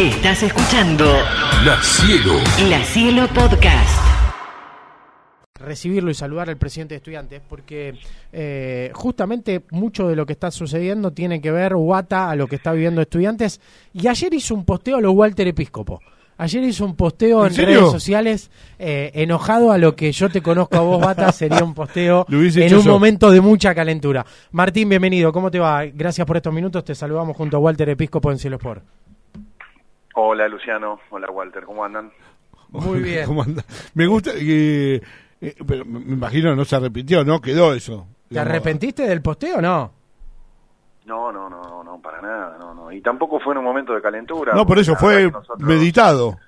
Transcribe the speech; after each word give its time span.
Estás 0.00 0.42
escuchando 0.44 1.04
La 1.62 1.76
Cielo. 1.82 2.32
La 2.70 2.82
Cielo 2.84 3.28
Podcast. 3.34 4.00
recibirlo 5.56 6.10
y 6.10 6.14
saludar 6.14 6.48
al 6.48 6.56
presidente 6.56 6.94
de 6.94 6.96
estudiantes 6.96 7.42
porque 7.46 7.98
eh, 8.32 8.90
justamente 8.94 9.66
mucho 9.72 10.08
de 10.08 10.16
lo 10.16 10.24
que 10.24 10.32
está 10.32 10.50
sucediendo 10.50 11.12
tiene 11.12 11.42
que 11.42 11.50
ver 11.50 11.74
Guata 11.74 12.30
a 12.30 12.34
lo 12.34 12.46
que 12.46 12.56
está 12.56 12.72
viviendo 12.72 13.02
estudiantes 13.02 13.60
y 13.92 14.08
ayer 14.08 14.32
hizo 14.32 14.54
un 14.54 14.64
posteo 14.64 14.96
a 14.96 15.00
lo 15.02 15.12
Walter 15.12 15.46
Episcopo. 15.46 16.00
Ayer 16.38 16.64
hizo 16.64 16.86
un 16.86 16.96
posteo 16.96 17.44
¿En 17.46 17.54
redes 17.54 17.90
sociales 17.90 18.50
eh, 18.78 19.10
enojado 19.12 19.70
a 19.70 19.76
lo 19.76 19.94
que 19.94 20.12
yo 20.12 20.30
te 20.30 20.40
conozco 20.40 20.78
a 20.78 20.80
vos, 20.80 20.98
Bata, 20.98 21.30
sería 21.32 21.62
un 21.62 21.74
posteo 21.74 22.24
en 22.30 22.74
un 22.74 22.82
yo. 22.82 22.90
momento 22.90 23.30
de 23.30 23.42
mucha 23.42 23.74
calentura. 23.74 24.24
Martín, 24.52 24.88
bienvenido, 24.88 25.30
¿cómo 25.30 25.50
te 25.50 25.58
va? 25.58 25.84
Gracias 25.84 26.26
por 26.26 26.38
estos 26.38 26.54
minutos, 26.54 26.86
te 26.86 26.94
saludamos 26.94 27.36
junto 27.36 27.58
a 27.58 27.60
Walter 27.60 27.90
Episcopo 27.90 28.32
en 28.32 28.38
Cielo 28.38 28.56
Sport. 28.56 28.82
Hola 30.22 30.48
Luciano, 30.48 31.00
hola 31.08 31.30
Walter, 31.30 31.64
¿cómo 31.64 31.82
andan? 31.82 32.12
Muy 32.68 33.00
bien. 33.00 33.26
Me 33.94 34.06
gusta 34.06 34.32
que... 34.34 34.96
eh, 35.40 35.54
pero 35.66 35.84
me 35.86 35.98
imagino 36.00 36.54
no 36.54 36.64
se 36.66 36.76
arrepintió, 36.76 37.24
¿no? 37.24 37.40
Quedó 37.40 37.72
eso. 37.72 38.06
¿Te 38.28 38.34
Digamos, 38.34 38.50
arrepentiste 38.50 39.04
del 39.08 39.22
posteo 39.22 39.56
o 39.56 39.60
no? 39.62 39.92
No, 41.06 41.32
no, 41.32 41.48
no, 41.48 41.62
no, 41.62 41.82
no, 41.82 42.00
para 42.02 42.20
nada, 42.20 42.58
no, 42.58 42.74
no. 42.74 42.92
Y 42.92 43.00
tampoco 43.00 43.40
fue 43.40 43.54
en 43.54 43.58
un 43.58 43.64
momento 43.64 43.94
de 43.94 44.02
calentura. 44.02 44.52
No, 44.54 44.66
por 44.66 44.78
eso 44.78 44.94
fue 44.94 45.30
nosotros- 45.30 45.66
meditado. 45.66 46.38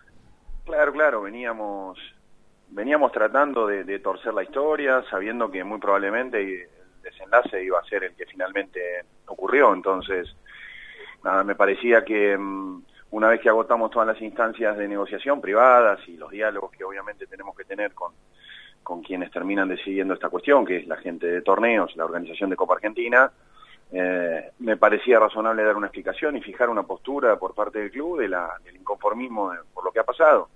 Claro, 0.66 0.92
claro, 0.92 1.22
veníamos 1.22 1.98
veníamos 2.68 3.10
tratando 3.12 3.66
de, 3.66 3.84
de 3.84 3.98
torcer 4.00 4.34
la 4.34 4.42
historia, 4.44 5.02
sabiendo 5.10 5.50
que 5.50 5.64
muy 5.64 5.78
probablemente 5.80 6.40
el 6.42 6.68
desenlace 7.02 7.64
iba 7.64 7.78
a 7.80 7.84
ser 7.84 8.04
el 8.04 8.14
que 8.14 8.26
finalmente 8.26 8.80
ocurrió. 9.26 9.72
Entonces, 9.74 10.28
nada, 11.24 11.42
me 11.42 11.54
parecía 11.54 12.04
que 12.04 12.36
mm, 12.38 12.82
una 13.12 13.28
vez 13.28 13.40
que 13.40 13.48
agotamos 13.48 13.90
todas 13.90 14.08
las 14.08 14.20
instancias 14.20 14.76
de 14.76 14.88
negociación 14.88 15.40
privadas 15.40 16.00
y 16.08 16.16
los 16.16 16.30
diálogos 16.30 16.70
que 16.72 16.84
obviamente 16.84 17.26
tenemos 17.26 17.56
que 17.56 17.64
tener 17.64 17.92
con, 17.92 18.12
con 18.82 19.02
quienes 19.02 19.30
terminan 19.30 19.68
decidiendo 19.68 20.14
esta 20.14 20.28
cuestión, 20.28 20.64
que 20.66 20.78
es 20.78 20.86
la 20.86 20.96
gente 20.96 21.26
de 21.26 21.42
torneos, 21.42 21.94
la 21.96 22.04
organización 22.04 22.50
de 22.50 22.56
Copa 22.56 22.74
Argentina, 22.74 23.30
eh, 23.92 24.50
me 24.60 24.76
parecía 24.78 25.18
razonable 25.20 25.62
dar 25.62 25.76
una 25.76 25.86
explicación 25.88 26.36
y 26.36 26.40
fijar 26.42 26.70
una 26.70 26.82
postura 26.82 27.36
por 27.38 27.54
parte 27.54 27.78
del 27.80 27.90
club 27.90 28.18
de 28.20 28.28
la, 28.28 28.50
del 28.64 28.76
inconformismo 28.76 29.50
de- 29.52 29.58
por 29.74 29.84
lo 29.84 29.92
que 29.92 30.00
ha 30.00 30.04
pasado. 30.04 30.48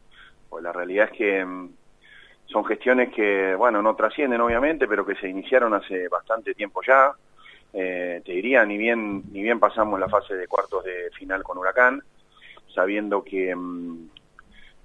Pues 0.49 0.65
la 0.65 0.73
realidad 0.73 1.11
es 1.13 1.19
que 1.19 1.45
mm, 1.45 1.71
son 2.47 2.65
gestiones 2.65 3.13
que, 3.13 3.55
bueno, 3.55 3.83
no 3.83 3.95
trascienden 3.95 4.41
obviamente, 4.41 4.89
pero 4.89 5.05
que 5.05 5.17
se 5.17 5.29
iniciaron 5.29 5.75
hace 5.75 6.09
bastante 6.09 6.55
tiempo 6.55 6.81
ya. 6.83 7.13
Eh, 7.75 8.23
te 8.25 8.33
diría, 8.33 8.65
ni 8.65 8.79
bien, 8.79 9.25
ni 9.33 9.43
bien 9.43 9.61
pasamos 9.61 10.01
la 10.01 10.09
fase 10.09 10.35
de 10.35 10.49
cuartos 10.49 10.83
de 10.85 11.11
final 11.11 11.43
con 11.43 11.59
Huracán, 11.59 12.03
sabiendo 12.81 13.25
que, 13.25 13.57
mm, 13.57 14.09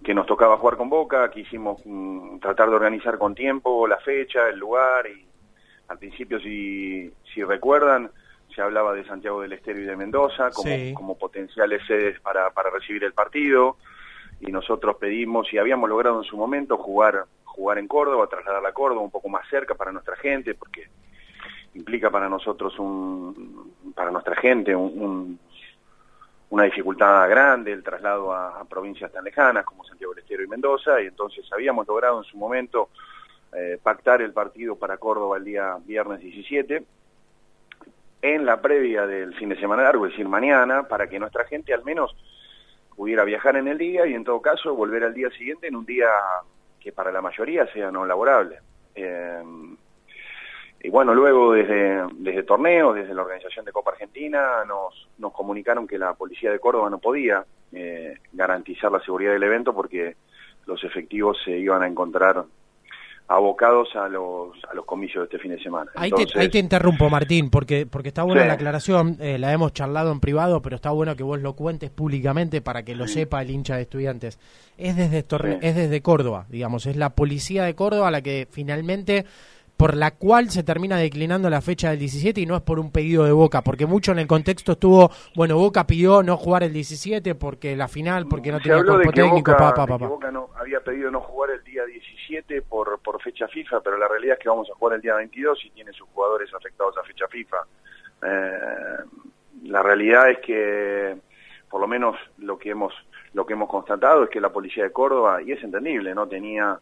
que 0.04 0.16
nos 0.16 0.26
tocaba 0.26 0.58
jugar 0.58 0.78
con 0.78 0.90
Boca, 0.90 1.30
quisimos 1.30 1.80
mm, 1.86 2.40
tratar 2.40 2.70
de 2.72 2.76
organizar 2.78 3.20
con 3.20 3.36
tiempo 3.36 3.86
la 3.88 3.98
fecha, 3.98 4.50
el 4.50 4.58
lugar 4.58 5.06
y 5.06 5.28
al 5.90 6.00
principio, 6.00 6.40
si, 6.40 7.12
si 7.34 7.44
recuerdan, 7.44 8.10
se 8.56 8.62
hablaba 8.62 8.94
de 8.94 9.06
Santiago 9.06 9.42
del 9.42 9.54
Estero 9.54 9.80
y 9.80 9.84
de 9.84 9.96
Mendoza 9.98 10.50
como, 10.52 10.70
Sí. 10.74 10.94
como 10.94 11.18
potenciales 11.18 11.82
sedes 11.86 12.20
para, 12.22 12.50
para 12.52 12.70
recibir 12.70 13.04
el 13.04 13.14
partido 13.14 13.78
y 14.40 14.52
nosotros 14.52 14.96
pedimos 14.98 15.52
y 15.54 15.58
habíamos 15.58 15.90
logrado 15.90 16.18
en 16.20 16.24
su 16.24 16.36
momento 16.38 16.78
jugar 16.78 17.26
jugar 17.44 17.78
en 17.78 17.88
Córdoba, 17.90 18.28
trasladar 18.28 18.66
a 18.66 18.72
Córdoba 18.72 19.02
un 19.02 19.12
poco 19.12 19.28
más 19.28 19.46
cerca 19.50 19.76
para 19.76 19.92
nuestra 19.92 20.16
gente 20.16 20.56
porque 20.56 20.88
implica 21.76 22.10
para 22.10 22.30
nosotros 22.30 22.80
un 22.80 23.74
para 23.94 24.10
nuestra 24.12 24.36
gente 24.38 24.74
un, 24.74 24.92
un- 24.96 25.40
una 26.52 26.64
dificultad 26.64 27.30
grande 27.30 27.72
el 27.72 27.82
traslado 27.82 28.34
a, 28.34 28.64
provincias 28.66 29.12
tan 29.12 29.24
lejanas 29.24 29.66
como 29.66 29.86
Santiago 29.86 30.14
del 30.14 30.24
Estero 30.24 30.44
y 30.44 30.48
Mendoza 30.48 31.02
y 31.02 31.08
entonces 31.08 31.46
habíamos 31.52 31.88
logrado 31.88 32.20
en 32.20 32.26
su 32.26 32.38
momento 32.38 32.90
eh, 33.54 33.80
pactar 33.82 34.22
el 34.22 34.34
partido 34.34 34.76
para 34.76 34.98
Córdoba 34.98 35.38
el 35.38 35.46
día 35.46 35.78
viernes 35.86 36.20
17 36.20 36.84
en 38.22 38.46
la 38.46 38.62
previa 38.62 39.08
del 39.08 39.34
fin 39.36 39.50
de 39.50 39.60
semana 39.60 39.84
largo, 39.84 40.06
es 40.06 40.12
decir, 40.12 40.28
mañana, 40.28 40.84
para 40.84 41.08
que 41.08 41.20
nuestra 41.20 41.46
gente 41.46 41.74
al 41.74 41.84
menos 41.84 42.16
pudiera 42.96 43.24
viajar 43.24 43.56
en 43.56 43.68
el 43.68 43.78
día 43.78 44.06
y 44.06 44.14
en 44.14 44.24
todo 44.24 44.42
caso 44.42 44.76
volver 44.76 45.04
al 45.06 45.14
día 45.14 45.30
siguiente 45.32 45.68
en 45.68 45.76
un 45.76 45.86
día 45.86 46.10
que 46.80 46.92
para 46.92 47.12
la 47.12 47.22
mayoría 47.22 47.66
sea 47.74 47.92
no 47.92 48.06
laborable. 48.06 48.60
Eh, 48.94 49.42
y 50.84 50.90
bueno, 50.90 51.14
luego 51.14 51.54
desde, 51.54 52.02
desde 52.16 52.44
torneos, 52.44 52.96
desde 52.96 53.14
la 53.14 53.22
organización 53.22 53.66
de 53.66 53.72
Copa 53.72 53.92
Argentina, 53.92 54.64
nos, 54.68 55.08
nos 55.18 55.32
comunicaron 55.32 55.88
que 55.88 55.98
la 55.98 56.14
policía 56.14 56.52
de 56.52 56.60
Córdoba 56.60 56.90
no 56.90 56.98
podía 57.00 57.46
eh, 57.72 58.16
garantizar 58.34 58.92
la 58.92 59.00
seguridad 59.02 59.34
del 59.34 59.44
evento 59.44 59.74
porque 59.74 60.16
los 60.66 60.84
efectivos 60.84 61.38
se 61.44 61.58
iban 61.58 61.84
a 61.84 61.88
encontrar 61.88 62.44
abocados 63.28 63.96
a 63.96 64.10
los, 64.10 64.50
a 64.70 64.74
los 64.74 64.84
comicios 64.86 65.22
de 65.22 65.26
este 65.26 65.40
fin 65.40 65.56
de 65.56 65.64
semana. 65.64 65.90
Ahí, 65.96 66.12
te, 66.12 66.38
ahí 66.38 66.50
te 66.50 66.60
interrumpo, 66.60 67.10
Martín, 67.10 67.50
porque, 67.50 67.86
porque 67.86 68.10
está 68.10 68.24
buena 68.24 68.42
Sí. 68.42 68.48
la 68.50 68.54
aclaración, 68.56 69.18
eh, 69.22 69.38
la 69.40 69.54
hemos 69.54 69.72
charlado 69.72 70.12
en 70.12 70.20
privado, 70.20 70.62
pero 70.62 70.76
está 70.76 70.92
bueno 70.92 71.16
que 71.16 71.24
vos 71.24 71.40
lo 71.40 71.54
cuentes 71.54 71.90
públicamente 71.92 72.62
para 72.62 72.84
que 72.84 72.94
lo 72.94 73.08
sepa 73.08 73.42
el 73.42 73.52
hincha 73.52 73.78
de 73.78 73.84
estudiantes. 73.84 74.38
Es 74.78 74.98
desde, 74.98 75.24
Torre- 75.24 75.60
Sí. 75.62 75.68
es 75.68 75.76
desde 75.76 76.02
Córdoba, 76.02 76.46
digamos, 76.50 76.86
es 76.88 76.98
la 76.98 77.12
policía 77.12 77.64
de 77.64 77.74
Córdoba 77.74 78.12
la 78.12 78.22
que 78.22 78.48
finalmente, 78.52 79.26
por 79.82 79.98
la 79.98 80.12
cual 80.12 80.52
se 80.52 80.62
termina 80.62 80.98
declinando 80.98 81.50
la 81.50 81.60
fecha 81.60 81.90
del 81.90 81.98
17 81.98 82.40
y 82.40 82.46
no 82.46 82.56
es 82.56 82.62
por 82.62 82.78
un 82.78 82.92
pedido 82.92 83.24
de 83.24 83.32
Boca, 83.32 83.64
porque 83.64 83.88
mucho 83.88 84.12
en 84.12 84.20
el 84.20 84.28
contexto 84.28 84.74
estuvo, 84.74 85.10
bueno, 85.36 85.58
Boca 85.58 85.88
pidió 85.88 86.22
no 86.22 86.38
jugar 86.38 86.62
el 86.62 86.72
17 86.72 87.34
porque 87.34 87.76
la 87.76 87.88
final, 87.88 88.28
porque 88.30 88.52
no 88.52 88.60
se 88.60 88.70
tenía 88.70 88.84
cuerpo 88.84 89.12
técnico, 89.12 89.52
Boca, 89.54 89.58
pa, 89.58 89.74
pa, 89.74 89.82
de 89.82 89.88
pa, 89.88 89.98
que 89.98 90.04
pa. 90.04 90.08
Boca 90.08 90.32
no, 90.32 90.50
había 90.56 90.82
pedido 90.82 91.10
no 91.10 91.22
jugar 91.22 91.50
el 91.50 91.64
día 91.64 91.84
17 91.84 92.62
por, 92.62 93.00
por 93.00 93.20
fecha 93.24 93.48
FIFA, 93.48 93.82
pero 93.82 93.98
la 93.98 94.08
realidad 94.08 94.38
es 94.38 94.44
que 94.44 94.50
vamos 94.50 94.70
a 94.70 94.76
jugar 94.76 94.98
el 94.98 95.02
día 95.02 95.16
22 95.16 95.66
y 95.66 95.72
tiene 95.72 95.92
sus 95.94 96.08
jugadores 96.10 96.54
afectados 96.54 96.96
a 97.00 97.04
fecha 97.04 97.28
FIFA. 97.28 97.58
Eh, 98.22 98.98
la 99.64 99.82
realidad 99.82 100.30
es 100.30 100.38
que, 100.46 101.18
por 101.68 101.82
lo 101.82 101.88
menos 101.88 102.18
lo 102.38 102.60
que 102.60 102.70
hemos 102.70 102.94
lo 103.34 103.48
que 103.48 103.54
hemos 103.54 103.70
constatado 103.70 104.26
es 104.26 104.30
que 104.30 104.42
la 104.42 104.52
policía 104.52 104.84
de 104.84 104.92
Córdoba, 104.92 105.42
y 105.42 105.54
es 105.54 105.64
entendible, 105.64 106.14
no 106.14 106.28
tenía 106.28 106.78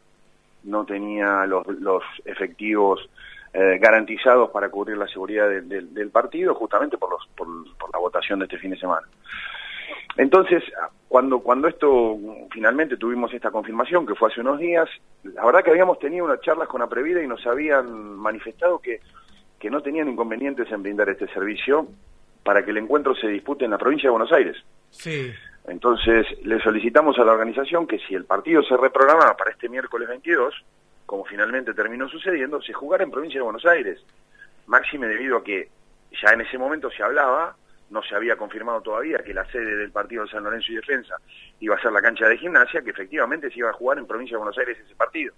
no 0.63 0.85
tenía 0.85 1.45
los, 1.45 1.65
los 1.67 2.03
efectivos 2.25 3.09
eh, 3.53 3.77
garantizados 3.79 4.49
para 4.51 4.69
cubrir 4.69 4.97
la 4.97 5.07
seguridad 5.07 5.49
del- 5.49 6.09
partido, 6.11 6.53
justamente 6.55 6.97
por, 6.97 7.11
los, 7.11 7.27
por, 7.35 7.47
por 7.77 7.91
la 7.91 7.99
votación 7.99 8.39
de 8.39 8.45
este 8.45 8.57
fin 8.57 8.71
de 8.71 8.77
semana. 8.77 9.07
Entonces, 10.17 10.63
cuando, 11.07 11.39
cuando 11.39 11.67
esto 11.67 12.17
finalmente 12.51 12.97
tuvimos 12.97 13.33
esta 13.33 13.51
confirmación, 13.51 14.05
que 14.05 14.15
fue 14.15 14.29
hace 14.29 14.41
unos 14.41 14.59
días, 14.59 14.89
la 15.23 15.45
verdad 15.45 15.63
que 15.63 15.71
habíamos 15.71 15.97
tenido 15.99 16.25
unas 16.25 16.41
charlas 16.41 16.67
con 16.67 16.81
Aprevida 16.81 17.23
y 17.23 17.27
nos 17.27 17.45
habían 17.47 18.17
manifestado 18.17 18.79
que, 18.79 18.99
que 19.57 19.69
no 19.69 19.81
tenían 19.81 20.09
inconvenientes 20.09 20.69
en 20.71 20.83
brindar 20.83 21.09
este 21.09 21.27
servicio 21.27 21.87
para 22.43 22.63
que 22.63 22.71
el 22.71 22.77
encuentro 22.77 23.15
se 23.15 23.27
dispute 23.27 23.65
en 23.65 23.71
la 23.71 23.77
provincia 23.77 24.07
de 24.07 24.11
Buenos 24.11 24.31
Aires. 24.31 24.57
Sí. 24.89 25.31
Entonces, 25.69 26.25
le 26.43 26.59
solicitamos 26.59 27.17
a 27.19 27.23
la 27.23 27.33
organización 27.33 27.85
que 27.85 27.99
si 27.99 28.15
el 28.15 28.25
partido 28.25 28.63
se 28.63 28.75
reprogramaba 28.75 29.37
para 29.37 29.51
este 29.51 29.69
miércoles 29.69 30.07
22, 30.07 30.65
como 31.05 31.25
finalmente 31.25 31.73
terminó 31.73 32.09
sucediendo, 32.09 32.61
se 32.61 32.73
jugara 32.73 33.03
en 33.03 33.11
provincia 33.11 33.39
de 33.39 33.43
Buenos 33.43 33.65
Aires. 33.65 34.03
Máxime 34.67 35.07
debido 35.07 35.37
a 35.37 35.43
que 35.43 35.69
ya 36.11 36.33
en 36.33 36.41
ese 36.41 36.57
momento 36.57 36.89
se 36.89 37.03
hablaba, 37.03 37.55
no 37.91 38.01
se 38.03 38.15
había 38.15 38.35
confirmado 38.35 38.81
todavía 38.81 39.19
que 39.19 39.33
la 39.33 39.45
sede 39.45 39.75
del 39.75 39.91
partido 39.91 40.23
de 40.23 40.31
San 40.31 40.43
Lorenzo 40.43 40.71
y 40.71 40.75
Defensa 40.75 41.15
iba 41.59 41.75
a 41.75 41.81
ser 41.81 41.91
la 41.91 42.01
cancha 42.01 42.27
de 42.27 42.37
gimnasia, 42.37 42.81
que 42.81 42.91
efectivamente 42.91 43.49
se 43.49 43.59
iba 43.59 43.69
a 43.69 43.73
jugar 43.73 43.97
en 43.99 44.07
provincia 44.07 44.35
de 44.35 44.43
Buenos 44.43 44.57
Aires 44.57 44.77
ese 44.83 44.95
partido. 44.95 45.33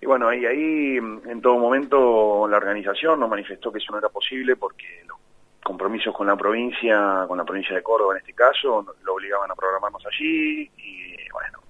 Y 0.00 0.06
bueno, 0.06 0.28
ahí, 0.28 0.44
ahí 0.44 0.96
en 0.96 1.40
todo 1.40 1.58
momento 1.58 2.48
la 2.48 2.56
organización 2.56 3.20
nos 3.20 3.30
manifestó 3.30 3.70
que 3.70 3.78
eso 3.78 3.92
no 3.92 3.98
era 3.98 4.08
posible 4.08 4.56
porque 4.56 5.04
los 5.06 5.18
compromisos 5.62 6.14
con 6.14 6.26
la 6.26 6.36
provincia, 6.36 7.24
con 7.28 7.38
la 7.38 7.44
provincia 7.44 7.74
de 7.76 7.82
Córdoba 7.82 8.14
en 8.14 8.20
este 8.20 8.34
caso, 8.34 8.84
lo 9.02 9.14
obligaban 9.14 9.50
a 9.50 9.54
programarnos 9.54 10.04
allí 10.06 10.70
y 10.76 11.16
bueno, 11.32 11.60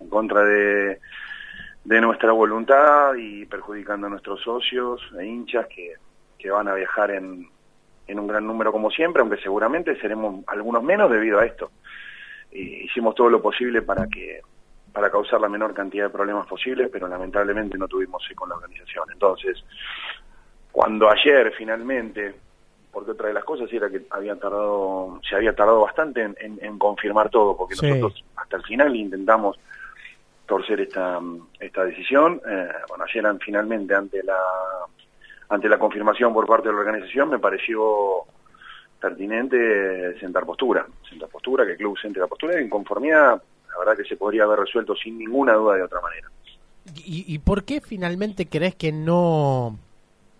en 0.00 0.08
contra 0.08 0.42
de, 0.42 1.00
de 1.84 2.00
nuestra 2.00 2.32
voluntad 2.32 3.14
y 3.14 3.46
perjudicando 3.46 4.06
a 4.06 4.10
nuestros 4.10 4.42
socios 4.42 5.00
e 5.18 5.24
hinchas 5.24 5.66
que, 5.68 5.94
que 6.38 6.50
van 6.50 6.68
a 6.68 6.74
viajar 6.74 7.12
en, 7.12 7.48
en 8.06 8.20
un 8.20 8.26
gran 8.26 8.46
número 8.46 8.72
como 8.72 8.90
siempre, 8.90 9.20
aunque 9.20 9.38
seguramente 9.38 9.98
seremos 10.00 10.44
algunos 10.48 10.82
menos 10.82 11.10
debido 11.10 11.38
a 11.38 11.46
esto. 11.46 11.70
Y 12.50 12.84
hicimos 12.84 13.14
todo 13.14 13.28
lo 13.28 13.42
posible 13.42 13.82
para 13.82 14.06
que 14.08 14.40
para 14.92 15.10
causar 15.10 15.40
la 15.42 15.48
menor 15.50 15.74
cantidad 15.74 16.04
de 16.04 16.10
problemas 16.10 16.46
posibles, 16.46 16.88
pero 16.90 17.06
lamentablemente 17.06 17.76
no 17.76 17.86
tuvimos 17.86 18.26
con 18.34 18.48
la 18.48 18.54
organización. 18.54 19.04
Entonces, 19.12 19.62
cuando 20.72 21.10
ayer 21.10 21.52
finalmente, 21.56 22.34
porque 22.96 23.10
otra 23.10 23.28
de 23.28 23.34
las 23.34 23.44
cosas 23.44 23.70
era 23.70 23.90
que 23.90 24.06
había 24.08 24.36
tardado, 24.36 25.20
se 25.28 25.36
había 25.36 25.54
tardado 25.54 25.80
bastante 25.82 26.22
en, 26.22 26.34
en- 26.40 26.58
en 26.64 26.78
confirmar 26.78 27.28
todo, 27.28 27.54
porque 27.54 27.74
Sí. 27.74 27.86
nosotros 27.86 28.24
hasta 28.36 28.56
el 28.56 28.62
final 28.62 28.96
intentamos 28.96 29.58
torcer 30.46 30.80
esta, 30.80 31.20
esta 31.60 31.84
decisión. 31.84 32.40
Eh, 32.48 32.68
bueno, 32.88 33.04
ayer 33.04 33.22
finalmente 33.44 33.94
ante 33.94 34.22
la 34.22 34.38
ante 35.50 35.68
la 35.68 35.78
confirmación 35.78 36.32
por 36.32 36.46
parte 36.46 36.68
de 36.68 36.74
la 36.74 36.80
organización 36.80 37.28
me 37.28 37.38
pareció 37.38 38.22
pertinente 38.98 40.18
sentar 40.18 40.46
postura, 40.46 40.86
sentar 41.08 41.28
postura, 41.28 41.66
que 41.66 41.72
el 41.72 41.76
club 41.76 41.98
siente 41.98 42.18
la 42.18 42.26
postura 42.26 42.58
y 42.58 42.62
en 42.64 42.70
conformidad, 42.70 43.42
la 43.70 43.78
verdad 43.78 43.94
que 43.96 44.08
se 44.08 44.16
podría 44.16 44.44
haber 44.44 44.60
resuelto 44.60 44.96
sin 44.96 45.18
ninguna 45.18 45.52
duda 45.52 45.74
de 45.76 45.82
otra 45.82 46.00
manera. 46.00 46.28
¿Y, 46.94 47.24
y 47.28 47.38
por 47.40 47.64
qué 47.64 47.82
finalmente 47.82 48.46
crees 48.46 48.74
que 48.74 48.90
no, 48.90 49.76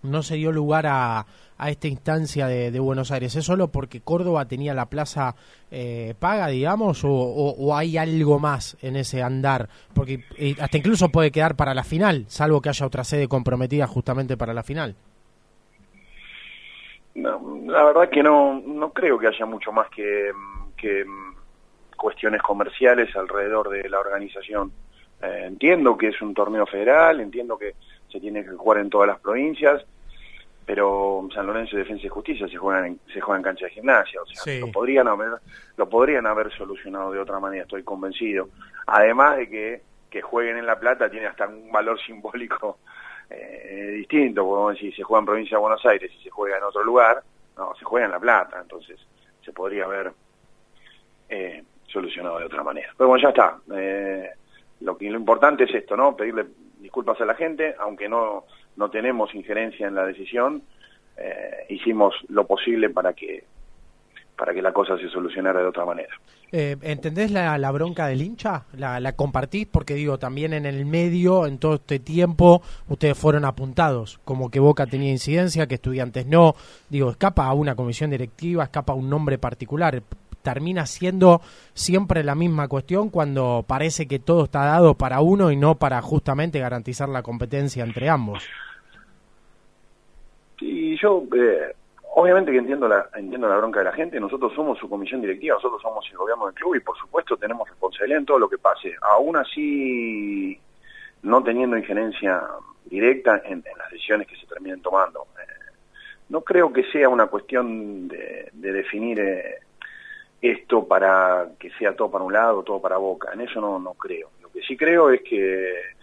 no 0.02 0.22
se 0.22 0.36
dio 0.36 0.52
lugar 0.52 0.86
a, 0.86 1.26
a 1.58 1.70
esta 1.70 1.88
instancia 1.88 2.46
de, 2.46 2.78
Buenos 2.80 3.10
Aires? 3.10 3.34
¿Es 3.36 3.44
solo 3.44 3.68
porque 3.68 4.00
Córdoba 4.00 4.46
tenía 4.46 4.74
la 4.74 4.86
plaza 4.86 5.34
eh, 5.70 6.14
paga, 6.18 6.48
digamos, 6.48 7.02
o, 7.04 7.74
hay 7.74 7.96
algo 7.96 8.38
más 8.38 8.76
en 8.82 8.96
ese 8.96 9.22
andar? 9.22 9.68
Porque 9.94 10.24
eh, 10.36 10.54
hasta 10.60 10.78
incluso 10.78 11.08
puede 11.08 11.30
quedar 11.30 11.56
para 11.56 11.74
la 11.74 11.84
final, 11.84 12.24
salvo 12.28 12.60
que 12.60 12.68
haya 12.68 12.86
otra 12.86 13.04
sede 13.04 13.28
comprometida 13.28 13.86
justamente 13.86 14.36
para 14.36 14.54
la 14.54 14.62
final. 14.62 14.94
No, 17.16 17.62
la 17.64 17.82
verdad 17.82 18.10
que 18.10 18.22
no, 18.22 18.60
no 18.60 18.92
creo 18.92 19.18
que 19.18 19.28
haya 19.28 19.46
mucho 19.46 19.72
más 19.72 19.88
que, 19.88 20.32
cuestiones 21.96 22.42
comerciales 22.42 23.16
alrededor 23.16 23.70
de 23.70 23.88
la 23.88 23.98
organización. 23.98 24.70
Eh, 25.22 25.44
entiendo 25.46 25.96
que 25.96 26.08
es 26.08 26.20
un 26.20 26.34
torneo 26.34 26.66
federal, 26.66 27.20
entiendo 27.20 27.56
que 27.56 27.74
se 28.12 28.20
tiene 28.20 28.44
que 28.44 28.50
jugar 28.50 28.82
en 28.82 28.90
todas 28.90 29.08
las 29.08 29.18
provincias, 29.18 29.84
pero 30.66 31.26
San 31.32 31.46
Lorenzo 31.46 31.76
y 31.76 31.78
Defensa 31.78 32.04
y 32.06 32.08
Justicia 32.10 32.48
se 32.48 32.56
juegan 32.56 32.84
en, 32.86 33.00
se 33.14 33.20
juegan 33.20 33.40
en 33.40 33.44
cancha 33.44 33.66
de 33.66 33.70
gimnasia, 33.70 34.20
o 34.20 34.26
sea, 34.26 34.42
Sí. 34.42 34.58
lo 34.60 34.70
podrían 34.72 35.06
haber 35.08 35.30
lo 35.76 35.88
podrían 35.88 36.26
haber 36.26 36.52
solucionado 36.52 37.12
de 37.12 37.20
otra 37.20 37.38
manera, 37.38 37.62
estoy 37.62 37.82
convencido. 37.84 38.48
Además 38.86 39.36
de 39.38 39.48
que 39.48 39.82
que 40.10 40.22
jueguen 40.22 40.56
en 40.58 40.66
La 40.66 40.78
Plata 40.78 41.08
tiene 41.10 41.26
hasta 41.26 41.46
un 41.46 41.70
valor 41.70 42.00
simbólico 42.06 42.78
eh, 43.30 43.92
distinto, 43.96 44.44
porque 44.44 44.78
si 44.80 44.92
se 44.92 45.02
juega 45.02 45.20
en 45.20 45.26
provincia 45.26 45.56
de 45.56 45.60
Buenos 45.60 45.84
Aires 45.86 46.10
y 46.18 46.22
se 46.22 46.30
juega 46.30 46.58
en 46.58 46.64
otro 46.64 46.82
lugar, 46.84 47.22
no, 47.56 47.74
se 47.76 47.84
juega 47.84 48.06
en 48.06 48.12
La 48.12 48.20
Plata, 48.20 48.58
entonces 48.60 48.98
se 49.44 49.52
podría 49.52 49.84
haber 49.84 50.12
eh, 51.28 51.62
solucionado 51.86 52.38
de 52.38 52.44
otra 52.46 52.62
manera. 52.62 52.92
Pero 52.96 53.08
bueno, 53.08 53.22
ya 53.22 53.28
está. 53.30 53.58
Eh, 53.74 54.30
lo 54.80 54.96
que 54.96 55.10
lo 55.10 55.18
importante 55.18 55.64
es 55.64 55.74
esto, 55.74 55.96
¿no? 55.96 56.16
Pedirle 56.16 56.46
disculpas 56.78 57.20
a 57.20 57.24
la 57.24 57.34
gente, 57.34 57.74
aunque 57.78 58.08
no 58.08 58.44
no 58.76 58.90
tenemos 58.90 59.34
injerencia 59.34 59.87
en 59.87 59.94
la 59.94 60.06
decisión, 60.06 60.62
eh, 61.17 61.67
hicimos 61.70 62.14
lo 62.28 62.46
posible 62.46 62.90
para 62.90 63.12
que 63.12 63.44
para 64.37 64.52
que 64.52 64.62
la 64.62 64.73
cosa 64.73 64.99
se 64.99 65.08
solucionara 65.08 65.61
de 65.61 65.67
otra 65.67 65.84
manera. 65.84 66.14
Eh, 66.52 66.76
¿Entendés 66.82 67.31
la, 67.31 67.70
bronca 67.73 68.06
del 68.06 68.23
hincha? 68.23 68.64
¿La, 68.75 69.00
¿La 69.00 69.12
compartís? 69.12 69.67
Porque 69.67 69.94
digo, 69.94 70.19
también 70.19 70.52
en 70.52 70.67
el 70.67 70.84
medio, 70.87 71.46
en 71.46 71.58
todo 71.58 71.75
este 71.76 71.99
tiempo, 71.99 72.62
ustedes 72.88 73.19
fueron 73.19 73.44
apuntados, 73.44 74.20
como 74.25 74.50
que 74.50 74.61
Boca 74.61 74.87
tenía 74.87 75.11
incidencia, 75.11 75.67
que 75.67 75.76
estudiantes 75.76 76.26
no. 76.26 76.55
Digo, 76.88 77.11
escapa 77.11 77.46
a 77.46 77.55
una 77.55 77.75
comisión 77.75 78.11
directiva, 78.11 78.64
escapa 78.64 78.93
a 78.93 78.96
un 78.96 79.11
nombre 79.11 79.38
particular. 79.38 80.02
Termina 80.43 80.87
siendo 80.87 81.40
siempre 81.75 82.23
la 82.23 82.37
misma 82.37 82.69
cuestión 82.69 83.11
cuando 83.11 83.64
parece 83.67 84.06
que 84.06 84.20
todo 84.20 84.44
está 84.44 84.64
dado 84.64 84.94
para 84.94 85.20
uno 85.20 85.50
y 85.50 85.56
no 85.56 85.75
para 85.75 86.00
justamente 86.02 86.61
garantizar 86.61 87.08
la 87.08 87.23
competencia 87.23 87.82
entre 87.82 88.08
ambos. 88.08 88.44
Yo, 91.00 91.25
eh, 91.34 91.75
obviamente 92.14 92.52
que 92.52 92.58
entiendo 92.58 92.88
la, 92.88 93.08
entiendo 93.14 93.48
la 93.48 93.56
bronca 93.56 93.81
de 93.81 93.87
la 93.87 93.93
gente, 93.93 94.20
nosotros 94.20 94.52
somos 94.54 94.78
su 94.78 94.88
comisión 94.88 95.20
directiva, 95.20 95.56
nosotros 95.56 95.82
somos 95.82 96.06
el 96.10 96.16
gobierno 96.16 96.46
del 96.46 96.54
club 96.54 96.75
y 96.75 96.81
por 96.81 96.96
supuesto 96.96 97.37
tenemos 97.37 97.69
responsabilidad 97.69 98.20
en 98.20 98.26
todo 98.26 98.38
lo 98.38 98.48
que 98.48 98.58
pase. 98.58 98.94
Aún 99.02 99.37
así, 99.37 100.58
no 101.22 101.43
teniendo 101.43 101.76
injerencia 101.76 102.43
directa 102.84 103.43
en, 103.44 103.64
en 103.64 103.78
las 103.78 103.90
decisiones 103.90 104.26
que 104.26 104.37
se 104.37 104.46
terminen 104.46 104.81
tomando. 104.81 105.26
Eh, 105.38 105.75
no 106.28 106.40
creo 106.40 106.72
que 106.72 106.84
sea 106.84 107.08
una 107.08 107.26
cuestión 107.26 108.08
de, 108.08 108.50
de 108.52 108.72
definir 108.72 109.20
eh, 109.20 109.58
esto 110.40 110.87
para 110.87 111.49
que 111.58 111.70
sea 111.72 111.94
todo 111.94 112.10
para 112.10 112.25
un 112.25 112.32
lado, 112.32 112.62
todo 112.62 112.81
para 112.81 112.96
Boca. 112.96 113.32
En 113.32 113.42
eso 113.42 113.60
no, 113.60 113.78
no 113.78 113.94
creo. 113.94 114.31
Lo 114.40 114.50
que 114.50 114.62
sí 114.62 114.76
creo 114.76 115.10
es 115.10 115.22
que 115.22 115.95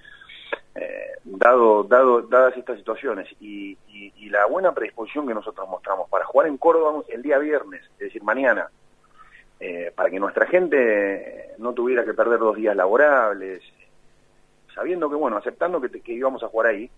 eh, 0.76 1.12
dado, 1.24 1.84
dado, 1.84 2.22
dadas 2.24 2.58
estas 2.58 2.78
situaciones 2.78 3.28
y, 3.40 3.78
y, 3.90 4.14
y 4.18 4.30
la 4.30 4.46
buena 4.48 4.74
predisposición 4.74 5.28
que 5.28 5.34
nosotros 5.34 5.68
mostramos 5.70 6.10
para 6.10 6.26
jugar 6.26 6.48
en 6.48 6.58
Córdoba 6.58 7.04
el 7.10 7.22
día 7.22 7.38
viernes, 7.38 7.82
es 7.94 8.00
decir, 8.00 8.24
mañana, 8.24 8.70
eh, 9.60 9.92
para 9.96 10.10
que 10.10 10.20
nuestra 10.20 10.46
gente 10.48 11.52
no 11.60 11.74
tuviera 11.74 12.04
que 12.04 12.14
perder 12.14 12.40
dos 12.40 12.56
días 12.56 12.76
laborables, 12.76 13.62
sabiendo 14.74 15.10
que, 15.10 15.16
bueno, 15.16 15.38
aceptando 15.38 15.80
que, 15.80 16.02
íbamos 16.12 16.44
a 16.44 16.48
jugar 16.48 16.68
ahí, 16.72 16.90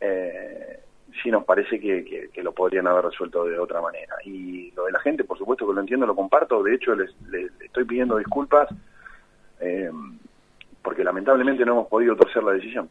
eh, 0.00 0.80
sí 1.22 1.30
nos 1.30 1.44
parece 1.44 1.80
que, 1.80 2.30
lo 2.42 2.52
podrían 2.52 2.86
haber 2.86 3.06
resuelto 3.06 3.44
de 3.44 3.58
otra 3.58 3.80
manera. 3.80 4.16
Y 4.24 4.70
lo 4.72 4.84
de 4.84 4.92
la 4.92 5.00
gente, 5.00 5.24
por 5.24 5.38
supuesto 5.38 5.66
que 5.66 5.72
lo 5.74 5.80
entiendo, 5.80 6.06
lo 6.06 6.14
comparto, 6.14 6.62
de 6.62 6.74
hecho 6.74 6.94
les, 6.94 7.10
les- 7.30 7.50
estoy 7.60 7.84
pidiendo 7.84 8.16
disculpas, 8.18 8.68
eh, 9.60 9.90
porque 10.82 11.04
lamentablemente 11.04 11.64
no 11.64 11.72
hemos 11.72 11.88
podido 11.88 12.16
torcer 12.16 12.42
la 12.42 12.52
decisión. 12.52 12.88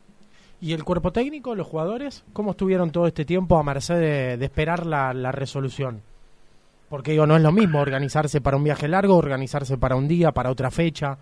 ¿Y 0.61 0.73
el 0.73 0.83
cuerpo 0.83 1.11
técnico, 1.11 1.55
los 1.55 1.67
jugadores, 1.67 2.25
cómo 2.33 2.51
estuvieron 2.51 2.91
todo 2.91 3.07
este 3.07 3.23
tiempo 3.25 3.57
a 3.57 3.63
merced 3.63 3.95
de, 3.95 4.37
de 4.37 4.45
esperar 4.45 4.85
la, 4.85 5.13
la 5.13 5.31
resolución? 5.31 6.01
Porque 6.89 7.11
digo, 7.11 7.25
no 7.25 7.37
es 7.37 7.43
lo 7.43 7.51
mismo 7.51 7.79
organizarse 7.79 8.41
para 8.41 8.57
un 8.57 8.63
viaje 8.63 8.87
largo, 8.87 9.15
organizarse 9.15 9.77
para 9.77 9.95
un 9.95 10.07
día, 10.07 10.31
para 10.31 10.49
otra 10.49 10.71
fecha. 10.71 11.17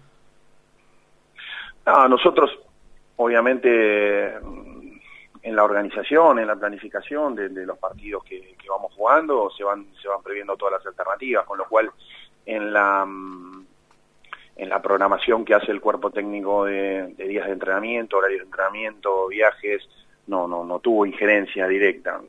No, 1.85 2.07
nosotros, 2.07 2.49
obviamente, 3.17 4.37
en 5.43 5.55
la 5.55 5.63
organización, 5.63 6.39
en 6.39 6.47
la 6.47 6.55
planificación 6.55 7.35
de, 7.35 7.49
de 7.49 7.65
los 7.65 7.77
partidos 7.77 8.23
que, 8.23 8.55
que 8.55 8.69
vamos 8.69 8.93
jugando, 8.93 9.49
se 9.51 9.63
van, 9.63 9.85
se 10.01 10.07
van 10.07 10.23
previendo 10.23 10.57
todas 10.57 10.79
las 10.79 10.85
alternativas, 10.87 11.45
con 11.45 11.57
lo 11.57 11.65
cual 11.65 11.91
en 12.45 12.73
la 12.73 13.05
mm, 13.05 13.66
en 14.57 14.69
la 14.69 14.81
programación 14.81 15.45
que 15.45 15.53
hace 15.53 15.71
el 15.71 15.79
cuerpo 15.79 16.09
técnico 16.09 16.65
de, 16.65 17.13
días 17.17 17.45
de 17.45 17.53
entrenamiento, 17.53 18.17
horarios 18.17 18.41
de 18.41 18.45
entrenamiento, 18.45 19.27
viajes, 19.27 19.87
no, 20.25 20.47
no, 20.47 20.65
no 20.65 20.79
tuvo 20.79 21.05
injerencia 21.05 21.67
directa. 21.67 22.19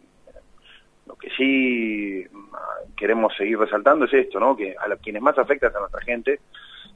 Lo 1.07 1.17
que 1.17 1.31
sí 1.31 2.27
mm, 2.31 2.95
queremos 2.95 3.35
seguir 3.35 3.59
resaltando 3.59 4.05
es 4.05 4.13
esto, 4.13 4.39
¿no? 4.39 4.55
Que 4.55 4.77
a 4.79 4.95
quienes 4.97 5.23
más 5.23 5.39
afecta 5.39 5.69
es 5.69 5.75
a 5.75 5.81
nuestra 5.81 6.03
gente, 6.03 6.41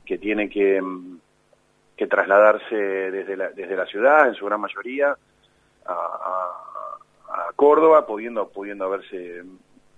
que 0.05 0.19
tiene 0.19 0.49
que, 0.51 0.81
mm, 0.81 1.19
trasladarse 2.11 2.75
desde 2.75 3.77
la, 3.77 3.87
ciudad, 3.87 4.27
en 4.27 4.35
su 4.35 4.45
gran 4.45 4.61
mayoría, 4.61 5.17
a, 5.87 6.59
Córdoba, 7.55 8.05
pudiendo, 8.05 8.49
pudiendo 8.49 8.87
haberse 8.87 9.45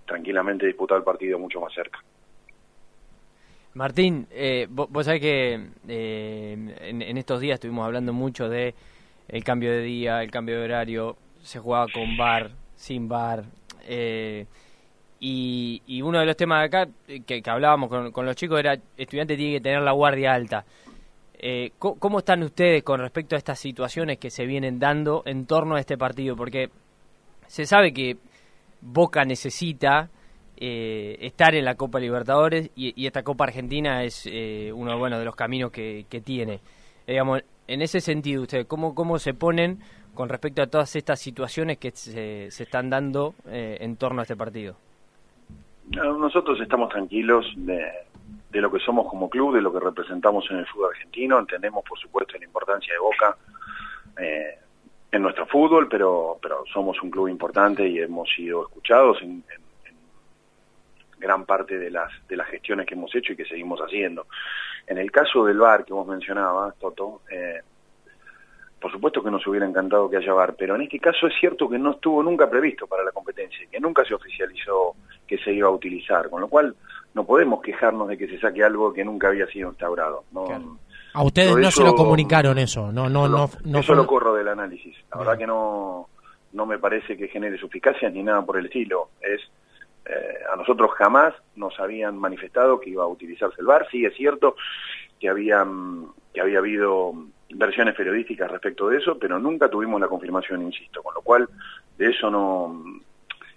tranquilamente 0.05 0.67
disputado 0.67 0.99
el 0.99 1.03
partido 1.03 1.39
mucho 1.39 1.59
más 1.59 1.73
cerca. 1.73 1.99
Martín, 3.75 4.25
eh, 4.31 4.67
vo- 4.69 4.87
vos, 4.89 5.05
sabés 5.05 5.19
que 5.19 5.67
eh, 5.89 6.75
en, 6.79 7.17
estos 7.17 7.41
días 7.41 7.55
estuvimos 7.55 7.85
hablando 7.85 8.13
mucho 8.13 8.47
de 8.47 8.73
el 9.27 9.43
cambio 9.43 9.69
de 9.69 9.81
día, 9.81 10.23
el 10.23 10.31
cambio 10.31 10.57
de 10.57 10.63
horario, 10.63 11.17
se 11.41 11.59
jugaba 11.59 11.87
con 11.93 12.15
bar, 12.15 12.51
sin 12.77 13.09
bar, 13.09 13.43
eh, 13.85 14.45
y, 15.19 15.81
y 15.87 16.01
uno 16.01 16.19
de 16.19 16.25
los 16.25 16.37
temas 16.37 16.61
de 16.61 16.65
acá 16.65 16.89
eh, 17.09 17.21
que, 17.25 17.41
hablábamos 17.45 17.89
con, 17.89 18.25
los 18.25 18.35
chicos 18.37 18.59
era 18.59 18.77
estudiante 18.95 19.35
tiene 19.35 19.55
que 19.55 19.61
tener 19.61 19.81
la 19.81 19.91
guardia 19.91 20.33
alta. 20.33 20.63
Eh, 21.37 21.73
¿Cómo 21.77 22.19
están 22.19 22.43
ustedes 22.43 22.81
con 22.81 23.01
respecto 23.01 23.35
a 23.35 23.37
estas 23.37 23.59
situaciones 23.59 24.19
que 24.19 24.29
se 24.29 24.45
vienen 24.45 24.79
dando 24.79 25.21
en 25.25 25.45
torno 25.45 25.75
a 25.75 25.81
este 25.81 25.97
partido? 25.97 26.37
Porque 26.37 26.69
se 27.47 27.65
sabe 27.65 27.93
que 27.93 28.15
Boca 28.79 29.25
necesita 29.25 30.09
eh, 30.57 31.17
estar 31.21 31.55
en 31.55 31.65
la 31.65 31.75
Copa 31.75 31.99
Libertadores 31.99 32.71
y, 32.75 33.05
esta 33.05 33.23
Copa 33.23 33.45
Argentina 33.45 34.03
es 34.03 34.27
eh, 34.31 34.71
uno 34.73 34.97
bueno, 34.97 35.19
de 35.19 35.25
los 35.25 35.35
caminos 35.35 35.71
que, 35.71 36.05
que 36.09 36.21
tiene. 36.21 36.59
Eh, 37.07 37.13
digamos, 37.13 37.43
en 37.67 37.81
ese 37.81 38.01
sentido, 38.01 38.43
ustedes, 38.43 38.65
¿cómo, 38.65 38.93
¿cómo 38.93 39.17
se 39.19 39.33
ponen 39.33 39.79
con 40.13 40.29
respecto 40.29 40.61
a 40.61 40.67
todas 40.67 40.95
estas 40.95 41.19
situaciones 41.19 41.77
que 41.77 41.91
se, 41.91 42.47
están 42.47 42.89
dando 42.89 43.35
eh, 43.47 43.77
en 43.81 43.97
torno 43.97 44.21
a 44.21 44.23
este 44.23 44.35
partido? 44.35 44.75
No, 45.89 46.17
Nosotros 46.17 46.59
estamos 46.61 46.89
tranquilos 46.89 47.45
de, 47.57 47.91
lo 48.53 48.71
que 48.71 48.79
somos 48.79 49.07
como 49.07 49.29
club, 49.29 49.55
de 49.55 49.61
lo 49.61 49.73
que 49.73 49.79
representamos 49.79 50.49
en 50.49 50.57
el 50.57 50.65
fútbol 50.67 50.91
argentino. 50.91 51.37
Entendemos, 51.37 51.83
por 51.83 51.99
supuesto, 51.99 52.37
la 52.37 52.45
importancia 52.45 52.93
de 52.93 52.99
Boca 52.99 53.37
eh, 54.19 54.59
en 55.11 55.21
nuestro 55.21 55.45
fútbol, 55.45 55.87
pero, 55.89 56.37
pero 56.41 56.63
somos 56.73 57.01
un 57.03 57.11
club 57.11 57.27
importante 57.27 57.87
y 57.87 57.99
hemos 57.99 58.29
sido 58.33 58.63
escuchados 58.63 59.21
en 59.21 59.43
gran 61.19 61.45
parte 61.45 61.77
de 61.77 61.89
las, 61.89 62.11
de 62.27 62.35
las 62.37 62.47
gestiones 62.47 62.85
que 62.85 62.93
hemos 62.95 63.13
hecho 63.15 63.33
y 63.33 63.35
que 63.35 63.45
seguimos 63.45 63.79
haciendo. 63.79 64.27
En 64.87 64.97
el 64.97 65.11
caso 65.11 65.45
del 65.45 65.57
VAR 65.57 65.85
que 65.85 65.93
vos 65.93 66.05
mencionabas, 66.07 66.75
Toto, 66.77 67.21
eh, 67.31 67.61
por 68.79 68.91
supuesto 68.91 69.23
que 69.23 69.31
nos 69.31 69.45
hubiera 69.47 69.65
encantado 69.65 70.09
que 70.09 70.17
haya 70.17 70.33
VAR, 70.33 70.53
pero 70.55 70.75
en 70.75 70.83
este 70.83 70.99
caso 70.99 71.25
es 71.27 71.33
cierto 71.39 71.67
que 71.67 71.79
no 71.79 71.91
estuvo 71.91 72.21
nunca 72.21 72.49
previsto 72.49 72.85
para 72.85 73.03
la 73.03 73.11
competencia, 73.11 73.65
que 73.71 73.79
nunca 73.79 74.03
se 74.05 74.13
oficializó 74.13 74.93
que 75.25 75.37
se 75.39 75.51
iba 75.53 75.67
a 75.67 75.71
utilizar, 75.71 76.29
con 76.29 76.41
lo 76.41 76.47
cual 76.47 76.75
no 77.15 77.25
podemos 77.25 77.61
quejarnos 77.61 78.07
de 78.09 78.17
que 78.17 78.27
se 78.27 78.39
saque 78.39 78.63
algo 78.63 78.93
que 78.93 79.03
nunca 79.03 79.29
había 79.29 79.47
sido 79.47 79.69
instaurado. 79.69 80.25
No, 80.31 80.45
Claro. 80.45 80.77
A 81.17 81.23
ustedes 81.23 81.47
Pero 81.53 81.61
no 81.61 81.71
se 81.71 81.81
eso- 81.81 81.85
lo 81.91 81.95
comunicaron 81.95 82.57
eso, 82.59 82.91
no, 82.91 83.07
no, 83.09 83.29
no, 83.29 83.49
no 83.63 83.79
eso 83.79 83.87
fue- 83.87 83.95
lo 83.95 84.05
corro 84.05 84.33
del 84.35 84.49
análisis. 84.49 84.93
La 85.09 85.15
Bien. 85.15 85.19
verdad 85.19 85.37
que 85.37 85.47
no, 85.47 86.09
no 86.51 86.65
me 86.65 86.77
parece 86.77 87.15
que 87.15 87.29
genere 87.29 87.57
suficacias 87.57 88.11
ni 88.11 88.21
nada 88.21 88.45
por 88.45 88.57
el 88.57 88.65
estilo. 88.65 89.11
Es 89.21 89.39
Eh, 90.05 90.39
a 90.51 90.55
nosotros 90.55 90.91
jamás 90.97 91.33
nos 91.55 91.79
habían 91.79 92.17
manifestado 92.17 92.79
que 92.79 92.91
iba 92.91 93.03
a 93.03 93.07
utilizarse 93.07 93.59
el 93.59 93.67
VAR. 93.67 93.87
Sí, 93.89 94.05
es 94.05 94.15
cierto 94.15 94.55
que, 95.19 95.29
habían, 95.29 96.07
que 96.33 96.41
había 96.41 96.59
habido 96.59 97.13
versiones 97.49 97.95
periodísticas 97.95 98.51
respecto 98.51 98.89
de 98.89 98.97
eso, 98.97 99.17
pero 99.17 99.39
nunca 99.39 99.69
tuvimos 99.69 99.99
la 99.99 100.07
confirmación, 100.07 100.61
insisto, 100.61 101.01
con 101.01 101.13
lo 101.13 101.21
cual 101.21 101.49
de 101.97 102.09
eso 102.09 102.29
no 102.29 102.83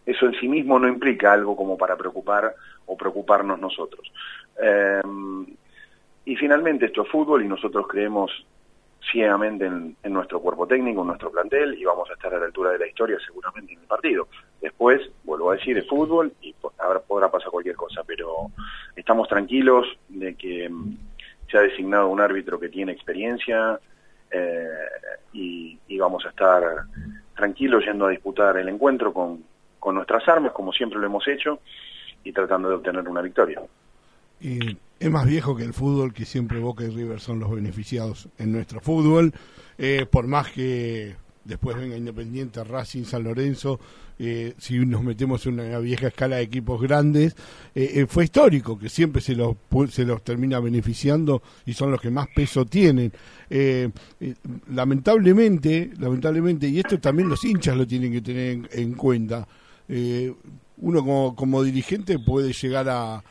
eso 0.06 0.24
en 0.24 0.40
sí 0.40 0.48
mismo 0.48 0.78
no 0.78 0.88
implica 0.88 1.34
algo 1.34 1.54
como 1.54 1.76
para 1.76 1.94
preocupar 1.94 2.54
o 2.86 2.96
preocuparnos 2.96 3.60
nosotros. 3.60 4.10
Eh, 4.58 5.02
y 6.24 6.34
finalmente 6.36 6.86
esto 6.86 7.02
es 7.02 7.08
fútbol 7.10 7.44
y 7.44 7.48
nosotros 7.48 7.86
creemos 7.86 8.30
ciegamente 9.10 9.66
en, 9.66 9.96
nuestro 10.12 10.40
cuerpo 10.40 10.66
técnico, 10.66 11.00
en 11.00 11.08
nuestro 11.08 11.30
plantel 11.30 11.74
y 11.78 11.84
vamos 11.84 12.08
a 12.10 12.14
estar 12.14 12.32
a 12.34 12.38
la 12.38 12.46
altura 12.46 12.72
de 12.72 12.78
la 12.78 12.86
historia 12.86 13.18
seguramente 13.24 13.72
en 13.72 13.80
el 13.80 13.86
partido. 13.86 14.28
Después, 14.60 15.00
vuelvo 15.24 15.50
a 15.50 15.56
decir, 15.56 15.78
es 15.78 15.86
fútbol 15.86 16.32
y 16.40 16.54
ahora 16.78 17.00
podrá 17.00 17.30
pasar 17.30 17.50
cualquier 17.50 17.76
cosa, 17.76 18.02
pero 18.06 18.50
estamos 18.96 19.28
tranquilos 19.28 19.86
de 20.08 20.34
que 20.34 20.68
mm, 20.68 20.96
se 21.50 21.58
ha 21.58 21.62
designado 21.62 22.08
un 22.08 22.20
árbitro 22.20 22.58
que 22.58 22.68
tiene 22.68 22.92
experiencia 22.92 23.78
eh, 24.30 24.68
y, 25.32 25.78
vamos 25.98 26.24
a 26.26 26.28
estar 26.28 26.62
tranquilos 27.34 27.84
yendo 27.84 28.06
a 28.06 28.10
disputar 28.10 28.56
el 28.56 28.68
encuentro 28.68 29.12
con, 29.12 29.42
con 29.80 29.96
nuestras 29.96 30.26
armas, 30.28 30.52
como 30.52 30.72
siempre 30.72 31.00
lo 31.00 31.06
hemos 31.06 31.26
hecho, 31.26 31.58
y 32.22 32.32
tratando 32.32 32.68
de 32.68 32.76
obtener 32.76 33.08
una 33.08 33.20
victoria. 33.20 33.60
Es 35.00 35.10
más 35.10 35.26
viejo 35.26 35.56
que 35.56 35.64
el 35.64 35.72
fútbol, 35.72 36.12
que 36.12 36.24
siempre 36.24 36.58
Boca 36.58 36.84
y 36.84 36.88
River 36.88 37.20
son 37.20 37.38
los 37.38 37.50
beneficiados 37.50 38.28
en 38.38 38.52
nuestro 38.52 38.80
fútbol, 38.80 39.32
eh, 39.78 40.06
por 40.10 40.26
más 40.26 40.50
que 40.50 41.14
después 41.44 41.76
venga 41.76 41.96
Independiente, 41.96 42.62
Racing, 42.64 43.04
San 43.04 43.24
Lorenzo, 43.24 43.78
eh, 44.18 44.54
si 44.58 44.78
nos 44.80 45.02
metemos 45.04 45.46
en 45.46 45.60
una 45.60 45.78
vieja 45.78 46.08
escala 46.08 46.36
de 46.36 46.42
equipos 46.42 46.82
grandes, 46.82 47.36
eh, 47.74 48.06
fue 48.08 48.24
histórico, 48.24 48.76
que 48.78 48.88
siempre 48.88 49.22
se 49.22 49.34
los, 49.34 49.56
se 49.90 50.04
los 50.04 50.22
termina 50.22 50.58
beneficiando 50.58 51.42
y 51.64 51.72
son 51.74 51.92
los 51.92 52.00
que 52.00 52.10
más 52.10 52.26
peso 52.34 52.66
tienen. 52.66 53.12
lamentablemente, 54.68 55.92
lamentablemente, 55.98 56.68
y 56.68 56.80
esto 56.80 56.98
también 56.98 57.28
los 57.28 57.42
hinchas 57.44 57.76
lo 57.76 57.86
tienen 57.86 58.12
que 58.12 58.20
tener 58.20 58.68
en 58.72 58.94
cuenta, 58.94 59.46
uno 60.80 61.00
como, 61.00 61.34
como, 61.34 61.62
dirigente 61.62 62.18
puede 62.18 62.52
llegar 62.52 62.88
a, 62.90 63.22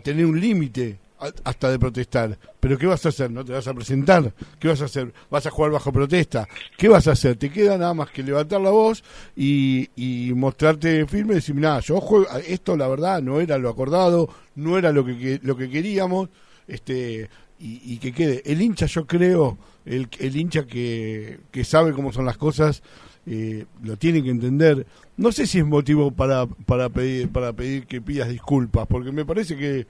tener 0.00 0.26
un 0.26 0.40
límite 0.40 0.98
hasta 1.44 1.70
de 1.70 1.78
protestar. 1.78 2.38
Pero 2.60 2.78
¿qué 2.78 2.86
vas 2.86 3.04
a 3.06 3.08
hacer? 3.10 3.30
¿No 3.30 3.44
te 3.44 3.52
vas 3.52 3.66
a 3.66 3.74
presentar? 3.74 4.32
¿Qué 4.58 4.68
vas 4.68 4.80
a 4.82 4.86
hacer? 4.86 5.12
¿Vas 5.30 5.46
a 5.46 5.50
jugar 5.50 5.70
bajo 5.72 5.92
protesta? 5.92 6.48
¿Qué 6.76 6.88
vas 6.88 7.06
a 7.08 7.12
hacer? 7.12 7.36
Te 7.36 7.50
queda 7.50 7.78
nada 7.78 7.94
más 7.94 8.10
que 8.10 8.22
levantar 8.22 8.60
la 8.60 8.70
voz 8.70 9.02
y, 9.36 9.88
y 9.96 10.32
mostrarte 10.34 11.06
firme 11.06 11.32
y 11.32 11.36
decir, 11.36 11.54
nada, 11.54 11.80
yo 11.80 12.00
juego, 12.00 12.26
esto 12.46 12.76
la 12.76 12.88
verdad 12.88 13.22
no 13.22 13.40
era 13.40 13.58
lo 13.58 13.68
acordado, 13.68 14.28
no 14.56 14.76
era 14.78 14.92
lo 14.92 15.04
que, 15.04 15.40
lo 15.42 15.56
que 15.56 15.70
queríamos, 15.70 16.28
este 16.66 17.28
y, 17.58 17.94
y 17.94 17.98
que 17.98 18.12
quede. 18.12 18.42
El 18.44 18.60
hincha, 18.60 18.86
yo 18.86 19.06
creo, 19.06 19.58
el, 19.84 20.08
el 20.18 20.36
hincha 20.36 20.66
que, 20.66 21.40
que 21.50 21.64
sabe 21.64 21.92
cómo 21.92 22.12
son 22.12 22.26
las 22.26 22.36
cosas, 22.36 22.82
eh, 23.26 23.64
lo 23.82 23.96
tiene 23.96 24.22
que 24.22 24.30
entender. 24.30 24.86
No 25.16 25.32
sé 25.32 25.46
si 25.46 25.58
es 25.58 25.66
motivo 25.66 26.10
para, 26.10 26.46
para, 26.46 26.88
pedir, 26.88 27.28
para 27.30 27.52
pedir 27.52 27.86
que 27.86 28.00
pidas 28.00 28.28
disculpas, 28.28 28.86
porque 28.86 29.12
me 29.12 29.24
parece 29.24 29.56
que 29.56 29.86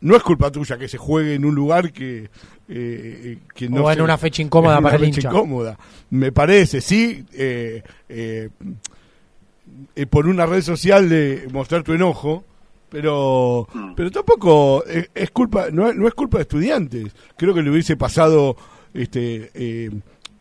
no 0.00 0.16
es 0.16 0.22
culpa 0.22 0.50
tuya 0.50 0.78
que 0.78 0.88
se 0.88 0.98
juegue 0.98 1.34
en 1.34 1.44
un 1.44 1.54
lugar 1.54 1.92
que, 1.92 2.30
eh, 2.68 3.38
que 3.54 3.68
no 3.68 3.84
o 3.84 3.90
en 3.90 4.00
una 4.00 4.18
fecha 4.18 4.42
incómoda 4.42 4.80
para 4.82 4.96
el 4.96 5.04
hincha. 5.04 5.28
incómoda. 5.28 5.78
Me 6.10 6.32
parece, 6.32 6.80
sí, 6.80 7.24
eh, 7.32 7.82
eh, 8.08 8.50
por 10.08 10.26
una 10.26 10.46
red 10.46 10.62
social 10.62 11.08
de 11.08 11.48
mostrar 11.52 11.82
tu 11.82 11.92
enojo, 11.92 12.44
pero 12.88 13.68
mm. 13.72 13.94
pero 13.94 14.10
tampoco 14.10 14.84
es, 14.84 15.30
culpa 15.30 15.66
no, 15.70 15.92
no, 15.92 16.06
es 16.06 16.14
culpa 16.14 16.38
de 16.38 16.42
estudiantes. 16.42 17.14
Creo 17.36 17.54
que 17.54 17.62
le 17.62 17.70
hubiese 17.70 17.96
pasado 17.96 18.56
este 18.94 19.50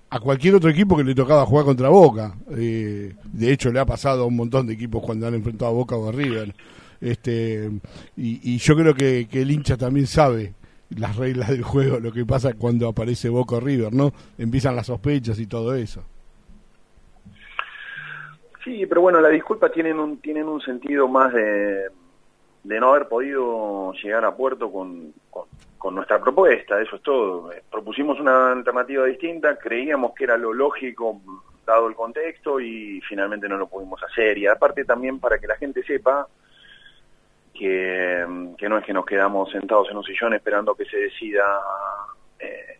a 0.09 0.19
cualquier 0.19 0.55
otro 0.55 0.69
equipo 0.69 0.95
que 0.95 1.03
le 1.03 1.15
tocaba 1.15 1.45
jugar 1.45 1.65
contra 1.65 1.89
Boca. 1.89 2.33
Eh, 2.51 3.13
de 3.23 3.51
hecho, 3.51 3.71
le 3.71 3.79
ha 3.79 3.85
pasado 3.85 4.23
a 4.23 4.25
un 4.25 4.35
montón 4.35 4.67
de 4.67 4.73
equipos 4.73 5.03
cuando 5.03 5.27
han 5.27 5.33
enfrentado 5.33 5.71
a 5.71 5.73
Boca 5.73 5.95
o 5.95 6.07
a 6.07 6.11
River. 6.11 6.53
Este, 7.01 7.69
y, 8.15 8.57
yo 8.57 8.75
creo 8.75 8.93
que, 8.93 9.27
el 9.31 9.51
hincha 9.51 9.77
también 9.77 10.07
sabe 10.07 10.53
las 10.89 11.17
reglas 11.17 11.49
del 11.49 11.63
juego, 11.63 11.99
lo 11.99 12.11
que 12.11 12.25
pasa 12.25 12.53
cuando 12.53 12.87
aparece 12.87 13.29
Boca 13.29 13.57
o 13.57 13.59
River, 13.59 13.93
¿no? 13.93 14.13
Empiezan 14.37 14.75
las 14.75 14.87
sospechas 14.87 15.39
y 15.39 15.47
todo 15.47 15.75
eso. 15.75 16.03
Sí, 18.63 18.85
pero 18.85 19.01
bueno, 19.01 19.21
las 19.21 19.31
disculpas 19.31 19.71
tienen 19.71 19.99
un, 19.99 20.17
tienen 20.17 20.47
un 20.47 20.61
sentido 20.61 21.07
más 21.07 21.33
de, 21.33 21.87
de 22.63 22.79
no 22.79 22.89
haber 22.89 23.07
podido 23.07 23.93
llegar 23.93 24.25
a 24.25 24.35
puerto 24.35 24.71
con 24.71 25.13
nuestra 25.91 26.19
propuesta, 26.19 26.81
eso 26.81 26.95
es 26.95 27.01
todo. 27.01 27.51
Eh, 27.51 27.63
propusimos 27.71 28.19
una 28.19 28.51
alternativa 28.51 29.05
distinta, 29.05 29.57
creíamos 29.57 30.13
que 30.13 30.25
era 30.25 30.37
lo 30.37 30.53
lógico 30.53 31.21
dado 31.65 31.87
el 31.87 31.95
contexto 31.95 32.59
y 32.59 33.01
finalmente 33.01 33.47
no 33.49 33.57
lo 33.57 33.67
pudimos 33.67 34.01
hacer. 34.03 34.37
Y 34.37 34.47
aparte 34.47 34.85
también 34.85 35.19
para 35.19 35.39
que 35.39 35.47
la 35.47 35.57
gente 35.57 35.83
sepa 35.83 36.27
que, 37.53 38.25
no 38.27 38.77
es 38.77 38.85
que 38.85 38.93
nos 38.93 39.05
quedamos 39.05 39.51
sentados 39.51 39.89
en 39.89 39.97
un 39.97 40.03
sillón 40.03 40.33
esperando 40.33 40.75
que 40.75 40.85
se 40.85 40.97
decida 40.97 41.59
eh, 42.39 42.79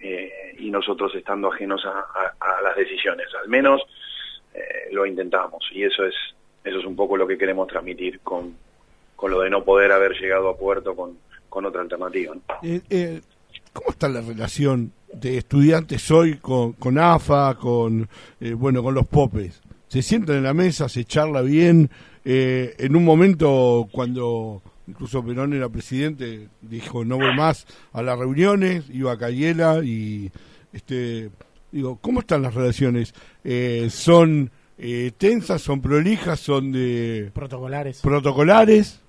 eh, 0.00 0.54
y 0.58 0.70
nosotros 0.70 1.14
estando 1.14 1.52
ajenos 1.52 1.84
a, 1.86 2.62
las 2.62 2.76
decisiones. 2.76 3.26
Al 3.40 3.48
menos 3.48 3.82
lo 4.90 5.06
intentamos 5.06 5.66
y 5.72 5.84
eso 5.84 6.04
es, 6.04 6.14
eso 6.62 6.78
es 6.78 6.84
un 6.84 6.94
poco 6.94 7.16
lo 7.16 7.26
que 7.26 7.38
queremos 7.38 7.66
transmitir 7.68 8.20
con, 8.20 8.54
con 9.22 9.30
lo 9.30 9.42
de 9.42 9.50
no 9.50 9.62
poder 9.62 9.92
haber 9.92 10.20
llegado 10.20 10.48
a 10.48 10.56
puerto 10.56 10.96
con 10.96 11.16
con 11.48 11.64
otra 11.64 11.82
alternativa. 11.82 12.34
Eh, 12.62 12.80
eh, 12.90 13.20
¿Cómo 13.72 13.90
está 13.90 14.08
la 14.08 14.20
relación 14.20 14.92
de 15.12 15.36
estudiantes 15.36 16.10
hoy 16.10 16.38
con, 16.38 16.72
con 16.72 16.98
AFA, 16.98 17.54
con 17.54 18.08
eh, 18.40 18.54
bueno, 18.54 18.82
con 18.82 18.94
los 18.94 19.06
popes? 19.06 19.60
Se 19.86 20.02
sientan 20.02 20.36
en 20.36 20.42
la 20.42 20.54
mesa, 20.54 20.88
se 20.88 21.04
charla 21.04 21.42
bien. 21.42 21.88
en 22.24 22.96
un 22.96 23.04
momento 23.04 23.86
cuando 23.92 24.62
incluso 24.88 25.24
Perón 25.24 25.52
era 25.52 25.68
presidente, 25.68 26.48
dijo 26.60 27.04
no 27.04 27.16
voy 27.16 27.36
más 27.36 27.66
a 27.92 28.02
las 28.02 28.18
reuniones, 28.18 28.84
iba 28.90 29.12
a 29.12 29.18
Cayela 29.18 29.84
y 29.84 30.32
este 30.72 31.30
digo, 31.70 31.98
¿cómo 32.00 32.20
están 32.20 32.42
las 32.42 32.54
relaciones? 32.54 33.14
¿Son 33.90 34.50
tensas, 35.18 35.60
son 35.60 35.82
prolijas, 35.82 36.40
son 36.40 36.72
de 36.72 37.30
protocolares? 37.34 38.00
Protocolares. 38.00 39.01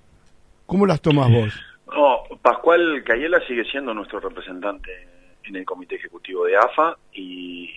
¿Cómo 0.74 0.88
las 0.88 1.01
tomas 1.01 1.32
vos? 1.32 1.53
No, 1.86 2.24
Pascual 2.42 3.03
Cayela 3.06 3.39
sigue 3.46 3.63
siendo 3.63 3.94
nuestro 3.94 4.20
representante 4.20 5.08
en 5.44 5.56
el 5.56 5.65
comité 5.65 5.98
ejecutivo 5.98 6.46
de 6.46 6.58
AFA 6.58 6.98
y 7.13 7.70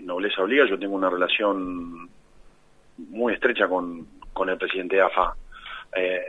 nobleza 0.00 0.42
obliga, 0.42 0.66
yo 0.68 0.78
tengo 0.78 0.94
una 0.94 1.08
relación 1.08 2.10
muy 2.98 3.32
estrecha 3.32 3.66
con, 3.66 4.06
con 4.34 4.50
el 4.50 4.58
presidente 4.58 4.96
de 4.96 5.02
AFA. 5.02 5.34
Eh, 5.96 6.20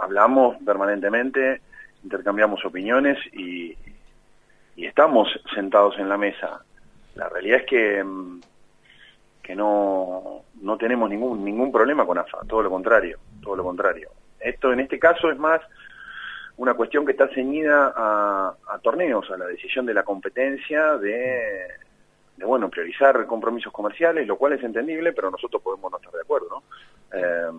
hablamos 0.00 0.56
permanentemente, 0.64 1.60
intercambiamos 2.02 2.64
opiniones 2.64 3.16
y, 3.32 3.76
y 4.74 4.86
estamos 4.86 5.28
sentados 5.54 5.96
en 6.00 6.08
la 6.08 6.18
mesa. 6.18 6.64
La 7.14 7.28
realidad 7.28 7.60
es 7.60 7.66
que, 7.66 8.02
mm, 8.02 8.40
que 9.40 9.54
no, 9.54 10.42
no 10.62 10.76
tenemos 10.76 11.08
ningún, 11.08 11.44
ningún 11.44 11.70
problema 11.70 12.04
con 12.04 12.18
AFA, 12.18 12.38
todo 12.48 12.64
lo 12.64 12.70
contrario, 12.70 13.20
todo 13.40 13.54
lo 13.54 13.62
contrario. 13.62 14.10
Esto 14.46 14.72
en 14.72 14.80
este 14.80 14.98
caso 14.98 15.30
es 15.30 15.38
más 15.38 15.60
una 16.56 16.74
cuestión 16.74 17.04
que 17.04 17.12
está 17.12 17.28
ceñida 17.28 17.92
a, 17.96 18.78
torneos, 18.82 19.30
a 19.30 19.36
la 19.36 19.46
decisión 19.46 19.84
de 19.84 19.92
la 19.92 20.04
competencia 20.04 20.96
de, 20.96 21.66
bueno, 22.38 22.70
priorizar 22.70 23.26
compromisos 23.26 23.72
comerciales, 23.72 24.26
lo 24.26 24.36
cual 24.36 24.54
es 24.54 24.62
entendible, 24.62 25.12
pero 25.12 25.30
nosotros 25.30 25.60
podemos 25.62 25.90
no 25.90 25.98
estar 25.98 26.12
de 26.12 26.20
acuerdo, 26.20 26.48
¿no? 26.48 26.62
Eh, 27.18 27.50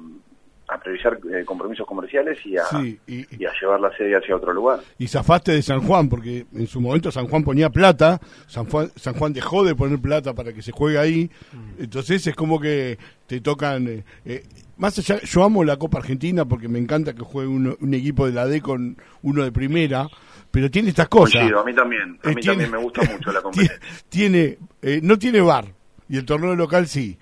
a 0.69 0.77
priorizar 0.79 1.17
eh, 1.33 1.45
compromisos 1.45 1.87
comerciales 1.87 2.37
y 2.45 2.57
a, 2.57 2.63
y, 3.07 3.45
a 3.45 3.51
llevar 3.59 3.79
la 3.79 3.95
serie 3.95 4.17
hacia 4.17 4.35
otro 4.35 4.51
lugar. 4.51 4.79
Y 4.97 5.07
zafaste 5.07 5.53
de 5.53 5.61
San 5.61 5.81
Juan, 5.81 6.09
porque 6.09 6.45
en 6.53 6.67
su 6.67 6.81
momento 6.81 7.09
San 7.09 7.27
Juan 7.27 7.43
ponía 7.43 7.69
plata, 7.69 8.19
San 8.47 8.65
Juan, 8.65 8.91
San 8.95 9.13
Juan 9.13 9.31
dejó 9.31 9.63
de 9.63 9.75
poner 9.75 9.99
plata 9.99 10.33
para 10.33 10.51
que 10.51 10.61
se 10.61 10.73
juegue 10.73 10.99
ahí, 10.99 11.31
mm. 11.53 11.83
entonces 11.83 12.25
es 12.27 12.35
como 12.35 12.59
que 12.59 12.97
te 13.27 13.39
tocan... 13.39 13.87
Eh, 13.87 14.03
eh, 14.25 14.43
más 14.75 14.95
allá, 14.99 15.19
yo 15.21 15.43
amo 15.43 15.63
la 15.63 15.77
Copa 15.77 15.97
Argentina 15.97 16.45
porque 16.45 16.67
me 16.67 16.77
encanta 16.77 17.15
que 17.15 17.23
juegue 17.23 17.49
un, 17.49 17.93
equipo 17.95 18.27
de 18.27 18.33
la 18.33 18.45
D 18.45 18.61
con 18.61 18.95
uno 19.23 19.43
de 19.43 19.51
primera, 19.51 20.07
pero 20.51 20.69
tiene 20.69 20.89
estas 20.89 21.07
cosas. 21.07 21.51
a 21.51 21.63
mí 21.63 21.73
también, 21.73 22.19
a 22.23 22.29
mí 22.29 22.41
también 22.43 22.69
me 22.69 22.77
gusta 22.77 23.01
mucho 23.11 23.31
la 23.31 23.41
competencia. 23.41 23.79
Tiene, 24.07 24.59
no 25.01 25.17
tiene 25.17 25.41
bar, 25.41 25.65
y 26.07 26.17
el 26.17 26.25
torneo 26.25 26.55
local 26.55 26.87
sí 26.87 27.17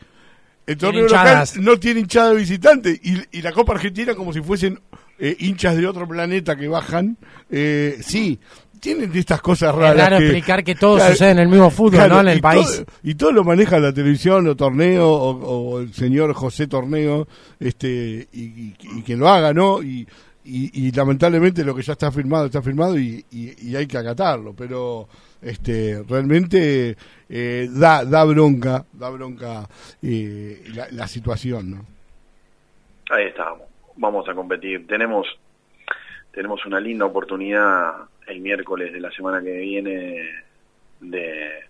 el 0.67 0.77
torneo 0.77 1.03
local 1.07 1.47
no 1.61 1.77
tiene 1.79 1.99
hinchada 2.01 2.29
de 2.31 2.35
visitante 2.37 2.99
y, 3.31 3.41
la 3.41 3.51
Copa 3.51 3.73
Argentina 3.73 4.15
como 4.15 4.33
si 4.33 4.41
fuesen 4.41 4.79
eh, 5.19 5.35
hinchas 5.39 5.77
de 5.77 5.87
otro 5.87 6.07
planeta 6.07 6.55
que 6.55 6.67
bajan, 6.67 7.17
eh, 7.49 7.97
sí, 8.01 8.39
tienen 8.79 9.15
estas 9.15 9.41
cosas 9.41 9.73
Es 9.73 9.79
raras. 9.79 10.19
que- 10.19 10.25
explicar 10.25 10.63
que 10.63 10.75
todo 10.75 10.97
Claro, 10.97 11.13
sucede 11.13 11.31
en 11.31 11.39
el 11.39 11.47
mismo 11.47 11.69
fútbol, 11.69 11.91
claro, 11.99 12.15
¿no? 12.15 12.21
En 12.21 12.27
el 12.29 12.37
y 12.39 12.41
país. 12.41 12.65
todo- 12.65 12.85
y 13.03 13.15
todo 13.15 13.31
lo 13.31 13.43
maneja 13.43 13.79
la 13.79 13.93
televisión 13.93 14.47
o 14.47 14.55
Torneo 14.55 15.07
o, 15.09 15.29
o 15.75 15.79
el 15.79 15.93
señor 15.93 16.33
José 16.33 16.67
Torneo, 16.67 17.27
este, 17.59 18.27
y, 18.33 18.41
y- 18.43 18.75
y 18.97 19.01
que 19.03 19.15
lo 19.15 19.29
haga, 19.29 19.53
¿no? 19.53 19.81
Y, 19.81 20.07
y, 20.43 20.87
y 20.87 20.91
lamentablemente 20.91 21.63
lo 21.63 21.73
que 21.73 21.81
ya 21.81 21.93
está 21.93 22.11
firmado 22.11 22.45
está 22.47 22.61
firmado 22.61 22.99
y, 22.99 23.25
y- 23.31 23.55
y 23.69 23.75
hay 23.75 23.87
que 23.87 23.97
acatarlo, 23.97 24.53
pero 24.53 25.07
este 25.45 26.03
realmente 26.07 26.97
eh, 27.29 27.67
da 27.69 28.03
da 28.03 28.25
bronca, 28.25 28.85
da 28.91 29.09
bronca 29.09 29.67
eh, 30.01 30.63
la, 30.91 31.07
situación, 31.07 31.71
¿no? 31.71 31.85
Ahí 33.11 33.25
estamos. 33.27 33.67
Vamos 33.95 34.27
a 34.27 34.33
competir. 34.33 34.87
Tenemos 34.87 35.27
tenemos 36.31 36.65
una 36.65 36.79
linda 36.79 37.05
oportunidad 37.05 37.93
el 38.27 38.41
miércoles 38.41 38.91
de 38.91 38.99
la 38.99 39.11
semana 39.11 39.41
que 39.41 39.57
viene 39.57 40.29
de 40.99 41.65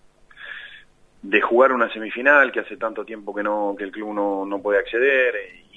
de 1.22 1.40
jugar 1.40 1.72
una 1.72 1.92
semifinal 1.92 2.52
que 2.52 2.60
hace 2.60 2.76
tanto 2.76 3.04
tiempo 3.04 3.34
que 3.34 3.42
no 3.42 3.74
que 3.76 3.84
el 3.84 3.90
club 3.90 4.14
no, 4.14 4.46
no 4.46 4.60
puede 4.60 4.78
acceder 4.78 5.34
y 5.72 5.76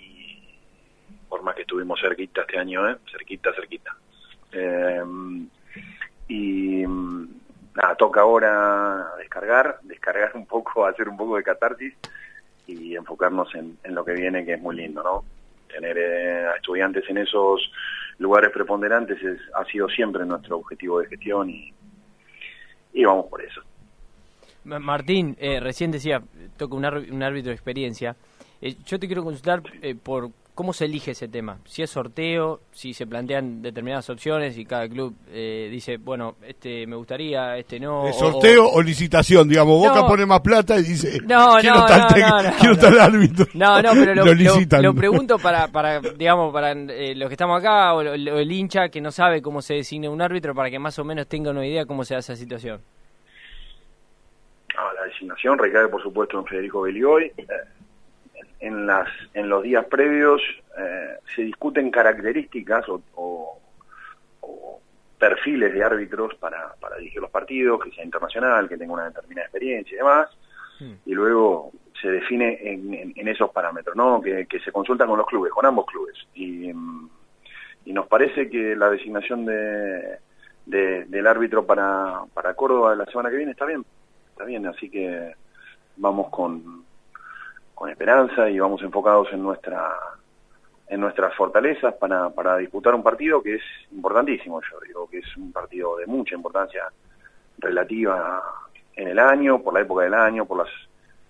por 1.28 1.44
más 1.44 1.56
que 1.56 1.62
estuvimos 1.62 2.00
cerquita 2.02 2.42
este 2.42 2.58
año, 2.58 2.90
¿eh? 2.90 2.98
cerquita, 3.12 3.54
cerquita. 3.54 3.96
Eh, 4.52 5.02
y 6.28 6.86
mm, 6.86 7.28
nada, 7.76 7.89
toca 8.00 8.22
ahora 8.22 9.12
descargar, 9.20 9.78
descargar 9.84 10.32
un 10.34 10.46
poco, 10.48 10.86
hacer 10.88 11.08
un 11.10 11.18
poco 11.18 11.36
de 11.36 11.44
catarsis 11.44 11.94
y 12.66 12.96
enfocarnos 12.96 13.54
en, 13.56 13.78
en 13.84 13.94
lo 13.94 14.04
que 14.06 14.14
viene, 14.14 14.46
que 14.46 14.54
es 14.54 14.62
muy 14.62 14.76
lindo, 14.78 15.04
¿no? 15.04 15.24
Tener 15.68 15.98
eh, 15.98 16.48
a 16.48 16.56
estudiantes 16.56 17.04
en 17.10 17.18
esos 17.18 17.72
lugares 18.18 18.52
preponderantes 18.52 19.22
es, 19.22 19.40
ha 19.54 19.66
sido 19.66 19.88
siempre 19.90 20.26
nuestro 20.26 20.58
objetivo 20.58 21.00
de 21.00 21.08
gestión 21.08 21.50
y, 21.50 21.74
y 22.94 23.04
vamos 23.06 23.28
por 23.28 23.42
eso. 23.44 23.62
Ma- 24.64 24.80
Martín, 24.80 25.36
eh, 25.40 25.60
recién 25.60 25.92
decía, 25.92 26.22
toca 26.58 26.76
un 26.76 26.86
árbitro 26.86 27.50
de 27.50 27.56
experiencia. 27.56 28.16
Eh, 28.62 28.76
yo 28.86 29.00
te 29.00 29.08
quiero 29.08 29.24
consultar 29.24 29.62
eh, 29.82 29.96
por 29.96 30.30
cómo 30.60 30.74
se 30.74 30.84
elige 30.84 31.12
ese 31.12 31.30
tema. 31.30 31.58
Si 31.64 31.82
es 31.82 31.90
sorteo, 31.90 32.60
si 32.74 32.94
se 32.94 33.08
plantean 33.08 33.62
determinadas 33.62 34.10
opciones 34.10 34.58
y 34.58 34.66
cada 34.66 34.90
club 34.90 35.16
eh, 35.32 35.70
dice, 35.72 35.96
bueno, 35.96 36.36
este 36.46 36.86
me 36.86 36.98
gustaría, 36.98 37.56
este 37.56 37.80
no. 37.80 38.04
¿De 38.04 38.10
o- 38.10 38.14
sorteo 38.14 38.68
o, 38.68 38.82
licitación? 38.82 39.48
Digamos, 39.48 39.80
Boca 39.80 40.02
No. 40.02 40.06
pone 40.08 40.26
más 40.26 40.42
plata 40.42 40.78
y 40.78 40.84
dice, 40.84 41.18
No, 41.26 41.56
quiero 41.62 41.76
no, 41.78 41.86
tal 41.86 42.00
no, 42.20 42.28
no, 42.28 42.44
no, 42.44 42.52
quiero 42.60 42.76
no. 42.76 42.82
tal 42.82 43.00
árbitro. 43.00 43.46
No, 43.54 43.82
no, 43.82 43.92
pero 43.94 44.16
lo, 44.16 44.16
lo 44.26 44.26
lo- 44.26 44.34
licitan. 44.34 44.84
lo 44.84 44.94
pregunto 44.94 45.40
para, 45.40 45.70
para 45.70 46.02
digamos, 46.02 46.52
para 46.52 46.74
eh, 46.74 47.16
los 47.16 47.30
que 47.30 47.36
estamos 47.36 47.58
acá 47.58 47.94
o, 47.94 48.02
el 48.02 48.52
hincha 48.52 48.90
que 48.90 49.00
no 49.00 49.12
sabe 49.12 49.42
cómo 49.42 49.62
se 49.62 49.76
designa 49.76 50.10
un 50.10 50.22
árbitro 50.22 50.54
para 50.54 50.70
que 50.70 50.78
más 50.78 51.00
o 51.00 51.06
menos 51.06 51.26
tenga 51.28 51.52
una 51.52 51.66
idea 51.66 51.86
cómo 51.86 52.04
se 52.04 52.16
da 52.16 52.20
esa 52.20 52.36
situación. 52.36 52.82
Ah, 54.78 54.92
la 54.94 55.06
designación 55.06 55.58
recae, 55.58 55.88
por 55.88 56.04
supuesto, 56.04 56.38
en 56.38 56.46
Federico 56.46 56.82
Belioy. 56.82 57.32
Eh, 57.38 57.46
en, 58.60 58.86
las, 58.88 59.08
en 59.34 59.50
los 59.50 59.64
días 59.64 59.86
previos 59.86 60.42
eh, 60.78 61.16
se 61.36 61.44
discuten 61.44 61.92
características 61.92 62.88
o, 62.90 63.02
o- 63.16 63.60
o 64.42 64.82
perfiles 65.18 65.74
de 65.74 65.84
árbitros 65.84 66.36
para, 66.36 66.74
para 66.80 66.98
dirigir 66.98 67.22
los 67.22 67.32
partidos, 67.32 67.84
que 67.84 67.92
sea 67.92 68.04
internacional, 68.06 68.70
que 68.70 68.78
tenga 68.78 68.94
una 68.94 69.06
determinada 69.10 69.46
experiencia 69.48 69.94
y 69.96 69.98
demás. 69.98 70.30
Hmm. 70.80 70.94
Y 71.06 71.14
luego 71.14 71.72
se 72.02 72.10
define 72.10 72.58
en, 72.62 72.94
en- 72.94 73.14
en 73.16 73.28
esos 73.28 73.52
parámetros, 73.52 73.96
¿no? 73.96 74.22
Que, 74.22 74.46
que 74.46 74.60
se 74.62 74.72
consultan 74.72 75.08
con 75.10 75.18
los 75.18 75.28
clubes, 75.28 75.52
con 75.52 75.66
ambos 75.66 75.86
clubes. 75.88 76.16
Y, 76.34 76.72
mm, 76.74 77.10
y 77.86 77.94
nos 77.94 78.08
parece 78.08 78.50
que 78.50 78.76
la 78.78 78.90
designación 78.90 79.46
de, 79.46 80.18
de- 80.66 81.06
del 81.06 81.28
árbitro 81.28 81.66
para, 81.66 82.22
para 82.34 82.54
Córdoba 82.54 82.96
la 82.96 83.06
semana 83.08 83.30
que 83.30 83.36
viene 83.38 83.52
está 83.52 83.66
bien, 83.66 83.84
está 84.32 84.46
bien, 84.46 84.66
así 84.68 84.90
que 84.90 85.34
vamos 85.98 86.30
con, 86.30 86.86
con 87.80 87.90
esperanza 87.90 88.50
y 88.50 88.60
vamos 88.60 88.82
enfocados 88.82 89.32
en 89.32 89.42
nuestra 89.42 89.90
en 90.90 91.00
nuestras 91.00 91.34
fortalezas 91.34 91.94
para, 91.94 92.30
para 92.30 92.58
disputar 92.58 92.94
un 92.94 93.04
partido 93.04 93.42
que 93.42 93.56
es 93.56 93.62
importantísimo, 93.92 94.60
yo 94.60 94.80
digo 94.86 95.10
que 95.10 95.20
es 95.20 95.38
un 95.38 95.54
partido 95.54 95.96
de 95.96 96.06
mucha 96.06 96.36
importancia 96.36 96.84
relativa 97.58 98.44
en 98.96 99.08
el 99.08 99.18
año, 99.18 99.62
por 99.62 99.74
la 99.74 99.82
época 99.82 100.04
del 100.04 100.14
año, 100.14 100.46
por 100.46 100.58
las 100.58 100.70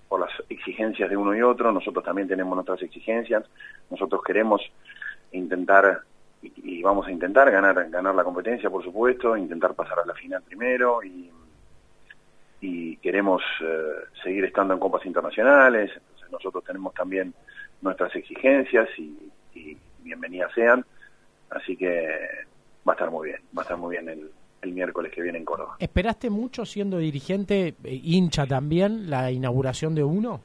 por 0.08 0.22
las 0.22 0.32
exigencias 0.50 1.08
de 1.08 1.16
uno 1.16 1.36
y 1.36 1.44
otro, 1.44 1.72
nosotros 1.72 2.04
también 2.04 2.28
tenemos 2.28 2.56
nuestras 2.56 2.82
exigencias, 2.82 3.44
nosotros 3.92 4.24
queremos 4.24 4.60
intentar 5.34 6.00
y, 6.42 6.80
y 6.80 6.82
vamos 6.82 7.06
a 7.06 7.12
intentar 7.12 7.52
ganar 7.52 7.92
ganar 7.92 8.16
la 8.16 8.24
competencia, 8.24 8.72
por 8.72 8.84
supuesto, 8.84 9.38
intentar 9.38 9.76
pasar 9.76 10.00
a 10.00 10.06
la 10.06 10.16
final 10.16 10.42
primero 10.42 11.04
y, 11.04 11.30
y 12.62 12.98
queremos 12.98 13.44
eh, 13.62 13.92
seguir 14.24 14.46
estando 14.46 14.74
en 14.74 14.80
copas 14.80 15.06
internacionales, 15.06 15.92
nosotros 16.32 16.63
tenemos 16.63 16.94
también 16.94 17.34
nuestras 17.82 18.15
exigencias 18.15 18.88
y, 18.98 19.18
y 19.54 19.78
bienvenidas 20.00 20.52
sean, 20.54 20.86
así 21.50 21.76
que 21.76 22.08
va 22.88 22.94
a 22.94 22.96
estar 22.96 23.12
muy 23.12 23.30
bien, 23.30 23.42
va 23.58 23.62
a 23.62 23.63
estar 23.63 23.78
muy 23.78 23.92
bien 23.92 24.10
el, 24.10 24.32
el 24.62 24.72
miércoles 24.74 25.12
que 25.13 25.22
viene 25.22 25.38
en 25.38 25.46
Córdoba. 25.46 25.78
¿Esperaste 25.80 26.30
mucho 26.30 26.65
siendo 26.65 26.98
dirigente, 26.98 27.76
eh, 27.84 28.02
hincha 28.04 28.46
también, 28.46 29.10
la 29.10 29.32
inauguración 29.32 29.96
de 29.96 30.04
uno? 30.04 30.42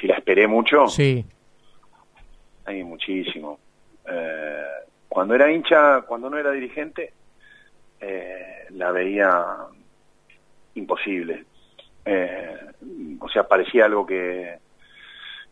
Si 0.00 0.06
la 0.06 0.16
esperé 0.16 0.46
mucho, 0.46 0.86
Sí. 0.88 1.24
Hay 2.66 2.84
muchísimo. 2.84 3.58
Eh, 4.06 4.62
cuando 5.08 5.34
era 5.34 5.50
hincha, 5.50 6.02
cuando 6.02 6.28
no 6.28 6.36
era 6.36 6.52
dirigente, 6.52 7.12
eh, 7.98 8.66
la 8.70 8.92
veía 8.92 9.56
imposible. 10.74 11.46
Eh, 12.10 12.56
o 13.20 13.28
sea, 13.28 13.46
parecía 13.46 13.84
algo 13.84 14.06
que, 14.06 14.58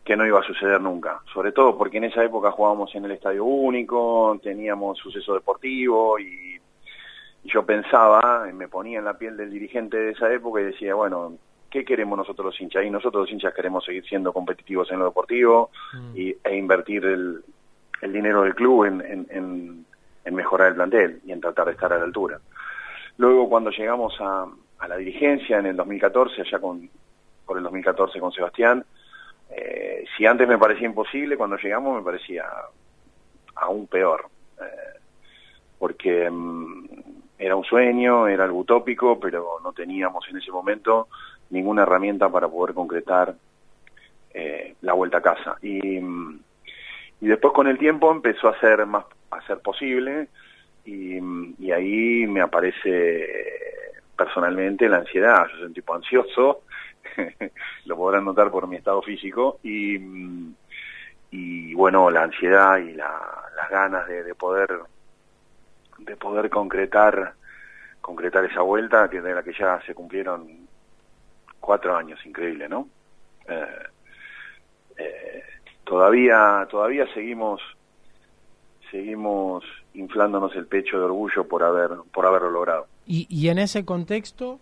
que 0.03 0.15
no 0.15 0.25
iba 0.25 0.39
a 0.39 0.43
suceder 0.43 0.81
nunca. 0.81 1.19
Sobre 1.33 1.51
todo 1.51 1.77
porque 1.77 1.97
en 1.97 2.05
esa 2.05 2.23
época 2.23 2.51
jugábamos 2.51 2.93
en 2.95 3.05
el 3.05 3.11
Estadio 3.11 3.43
Único, 3.45 4.39
teníamos 4.41 4.97
suceso 4.97 5.33
deportivo 5.35 6.17
y, 6.19 6.59
y 7.43 7.49
yo 7.51 7.63
pensaba, 7.65 8.47
me 8.53 8.67
ponía 8.67 8.99
en 8.99 9.05
la 9.05 9.17
piel 9.17 9.37
del 9.37 9.51
dirigente 9.51 9.97
de 9.97 10.11
esa 10.11 10.31
época 10.33 10.61
y 10.61 10.65
decía, 10.65 10.95
bueno, 10.95 11.33
¿qué 11.69 11.83
queremos 11.85 12.17
nosotros 12.17 12.45
los 12.47 12.61
hinchas? 12.61 12.85
Y 12.85 12.89
nosotros 12.89 13.23
los 13.23 13.31
hinchas 13.31 13.53
queremos 13.53 13.83
seguir 13.85 14.05
siendo 14.07 14.33
competitivos 14.33 14.89
en 14.91 14.99
lo 14.99 15.05
deportivo 15.05 15.69
y, 16.15 16.35
e 16.43 16.55
invertir 16.55 17.05
el, 17.05 17.43
el 18.01 18.13
dinero 18.13 18.41
del 18.43 18.55
club 18.55 18.85
en, 18.85 19.01
en, 19.01 19.27
en- 19.29 19.85
en 20.25 20.35
mejorar 20.35 20.69
el 20.69 20.75
plantel 20.75 21.21
y 21.25 21.31
en 21.31 21.39
tratar 21.39 21.67
de 21.67 21.71
estar 21.71 21.93
a 21.93 21.97
la 21.99 22.03
altura. 22.03 22.37
Luego 23.17 23.47
cuando 23.47 23.69
llegamos 23.69 24.13
a, 24.19 24.45
a 24.79 24.87
la 24.87 24.97
dirigencia 24.97 25.59
en 25.59 25.67
el 25.67 25.75
2014, 25.75 26.41
allá 26.41 26.59
con, 26.59 26.89
por 27.45 27.57
el 27.57 27.63
2014 27.63 28.19
con 28.19 28.31
Sebastián, 28.31 28.83
eh, 29.49 30.05
si 30.15 30.25
antes 30.25 30.47
me 30.47 30.57
parecía 30.57 30.87
imposible, 30.87 31.37
cuando 31.37 31.57
llegamos 31.57 31.95
me 31.95 32.03
parecía 32.03 32.45
aún 33.55 33.87
peor. 33.87 34.27
Eh, 34.59 34.99
porque 35.79 36.29
mm, 36.29 36.85
era 37.37 37.55
un 37.55 37.63
sueño, 37.63 38.27
era 38.27 38.43
algo 38.43 38.59
utópico, 38.59 39.19
pero 39.19 39.59
no 39.63 39.71
teníamos 39.73 40.27
en 40.29 40.37
ese 40.37 40.51
momento 40.51 41.07
ninguna 41.49 41.83
herramienta 41.83 42.29
para 42.29 42.47
poder 42.47 42.73
concretar 42.73 43.35
eh, 44.33 44.75
la 44.81 44.93
vuelta 44.93 45.19
a 45.19 45.21
casa. 45.21 45.57
Y, 45.61 45.99
mm, 45.99 46.39
y 47.21 47.27
después 47.27 47.53
con 47.53 47.67
el 47.67 47.77
tiempo 47.77 48.11
empezó 48.11 48.49
a 48.49 48.59
ser 48.59 48.85
más 48.85 49.05
a 49.29 49.41
ser 49.45 49.59
posible 49.59 50.29
y, 50.85 51.19
mm, 51.19 51.55
y 51.59 51.71
ahí 51.71 52.27
me 52.27 52.41
aparece 52.41 53.66
personalmente 54.17 54.89
la 54.89 54.97
ansiedad. 54.97 55.47
Yo 55.51 55.57
soy 55.57 55.65
un 55.67 55.73
tipo 55.73 55.93
ansioso, 55.95 56.63
lo 57.85 57.95
podrán 57.97 58.25
notar 58.25 58.51
por 58.51 58.67
mi 58.67 58.77
estado 58.77 59.01
físico 59.01 59.59
y, 61.31 61.73
bueno, 61.73 62.09
la 62.09 62.23
ansiedad 62.23 62.77
y 62.77 62.93
la- 62.93 63.43
las 63.55 63.69
ganas 63.69 64.07
de, 64.07 64.23
de 64.23 64.35
poder 64.35 64.69
de 65.99 66.15
poder 66.15 66.49
concretar 66.49 67.33
concretar 68.01 68.45
esa 68.45 68.61
vuelta 68.61 69.09
que 69.09 69.21
de 69.21 69.33
la 69.35 69.43
que 69.43 69.53
ya 69.53 69.81
se 69.85 69.93
cumplieron 69.93 70.47
cuatro 71.59 71.95
años, 71.95 72.25
increíble, 72.25 72.69
¿no? 72.69 72.87
Eh, 73.47 73.67
eh, 74.97 75.43
todavía 75.83 76.67
todavía 76.69 77.05
seguimos 77.13 77.61
seguimos 78.91 79.63
inflándonos 79.93 80.55
el 80.55 80.67
pecho 80.67 80.97
de 80.99 81.05
orgullo 81.05 81.47
por 81.47 81.63
haber 81.63 81.89
por 82.13 82.25
haberlo 82.25 82.49
logrado. 82.51 82.87
Y, 83.07 83.25
y 83.29 83.47
en 83.47 83.57
ese 83.57 83.85
contexto, 83.85 84.59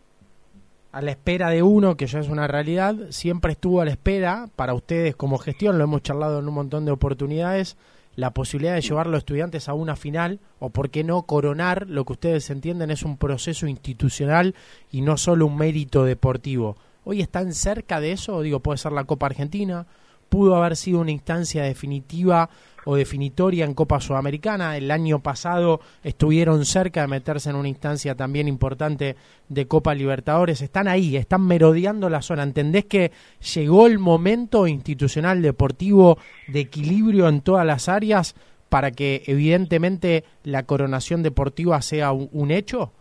a 0.91 1.01
la 1.01 1.11
espera 1.11 1.49
de 1.49 1.63
uno, 1.63 1.97
que 1.97 2.07
ya 2.07 2.19
es 2.19 2.29
una 2.29 2.47
realidad, 2.47 2.95
siempre 3.09 3.51
estuvo 3.51 3.81
a 3.81 3.85
la 3.85 3.91
espera, 3.91 4.49
para 4.55 4.73
ustedes 4.73 5.15
como 5.15 5.37
gestión, 5.39 5.77
lo 5.77 5.83
hemos 5.83 6.03
charlado 6.03 6.39
en 6.39 6.47
un 6.47 6.53
montón 6.53 6.85
de 6.85 6.91
oportunidades, 6.91 7.75
la 8.15 8.31
posibilidad 8.31 8.75
de 8.75 8.81
llevar 8.81 9.07
a 9.07 9.09
los 9.09 9.17
estudiantes 9.19 9.67
a 9.67 9.73
una 9.73 9.95
final, 9.95 10.39
o 10.59 10.69
por 10.69 10.89
qué 10.89 11.03
no 11.03 11.23
coronar 11.23 11.89
lo 11.89 12.05
que 12.05 12.13
ustedes 12.13 12.49
entienden 12.49 12.91
es 12.91 13.03
un 13.03 13.17
proceso 13.17 13.67
institucional 13.67 14.55
y 14.89 15.01
no 15.01 15.17
solo 15.17 15.47
un 15.47 15.57
mérito 15.57 16.05
deportivo. 16.05 16.77
¿Hoy 17.03 17.21
están 17.21 17.53
cerca 17.53 17.99
de 17.99 18.13
eso? 18.13 18.41
Digo, 18.41 18.61
puede 18.61 18.77
ser 18.77 18.93
la 18.93 19.03
Copa 19.03 19.25
Argentina, 19.25 19.85
pudo 20.29 20.55
haber 20.55 20.75
sido 20.75 20.99
una 21.01 21.11
instancia 21.11 21.63
definitiva 21.63 22.49
o 22.85 22.95
definitoria 22.95 23.65
en 23.65 23.73
Copa 23.73 23.99
Sudamericana. 23.99 24.77
El 24.77 24.89
año 24.91 25.19
pasado 25.19 25.81
estuvieron 26.03 26.65
cerca 26.65 27.01
de 27.01 27.07
meterse 27.07 27.49
en 27.49 27.57
una 27.57 27.67
instancia 27.67 28.15
también 28.15 28.47
importante 28.47 29.15
de 29.49 29.67
Copa 29.67 29.93
Libertadores. 29.93 30.61
Están 30.61 30.87
ahí, 30.87 31.17
están 31.17 31.45
merodeando 31.45 32.09
la 32.09 32.21
zona. 32.21 32.43
¿Entendés 32.43 32.85
que 32.85 33.11
llegó 33.55 33.87
el 33.87 33.99
momento 33.99 34.67
institucional, 34.67 35.41
deportivo, 35.41 36.17
de 36.47 36.61
equilibrio 36.61 37.27
en 37.27 37.41
todas 37.41 37.65
las 37.65 37.89
áreas 37.89 38.35
para 38.69 38.91
que 38.91 39.23
evidentemente 39.27 40.23
la 40.43 40.63
coronación 40.63 41.23
deportiva 41.23 41.81
sea 41.81 42.11
un, 42.11 42.51
hecho? 42.51 42.91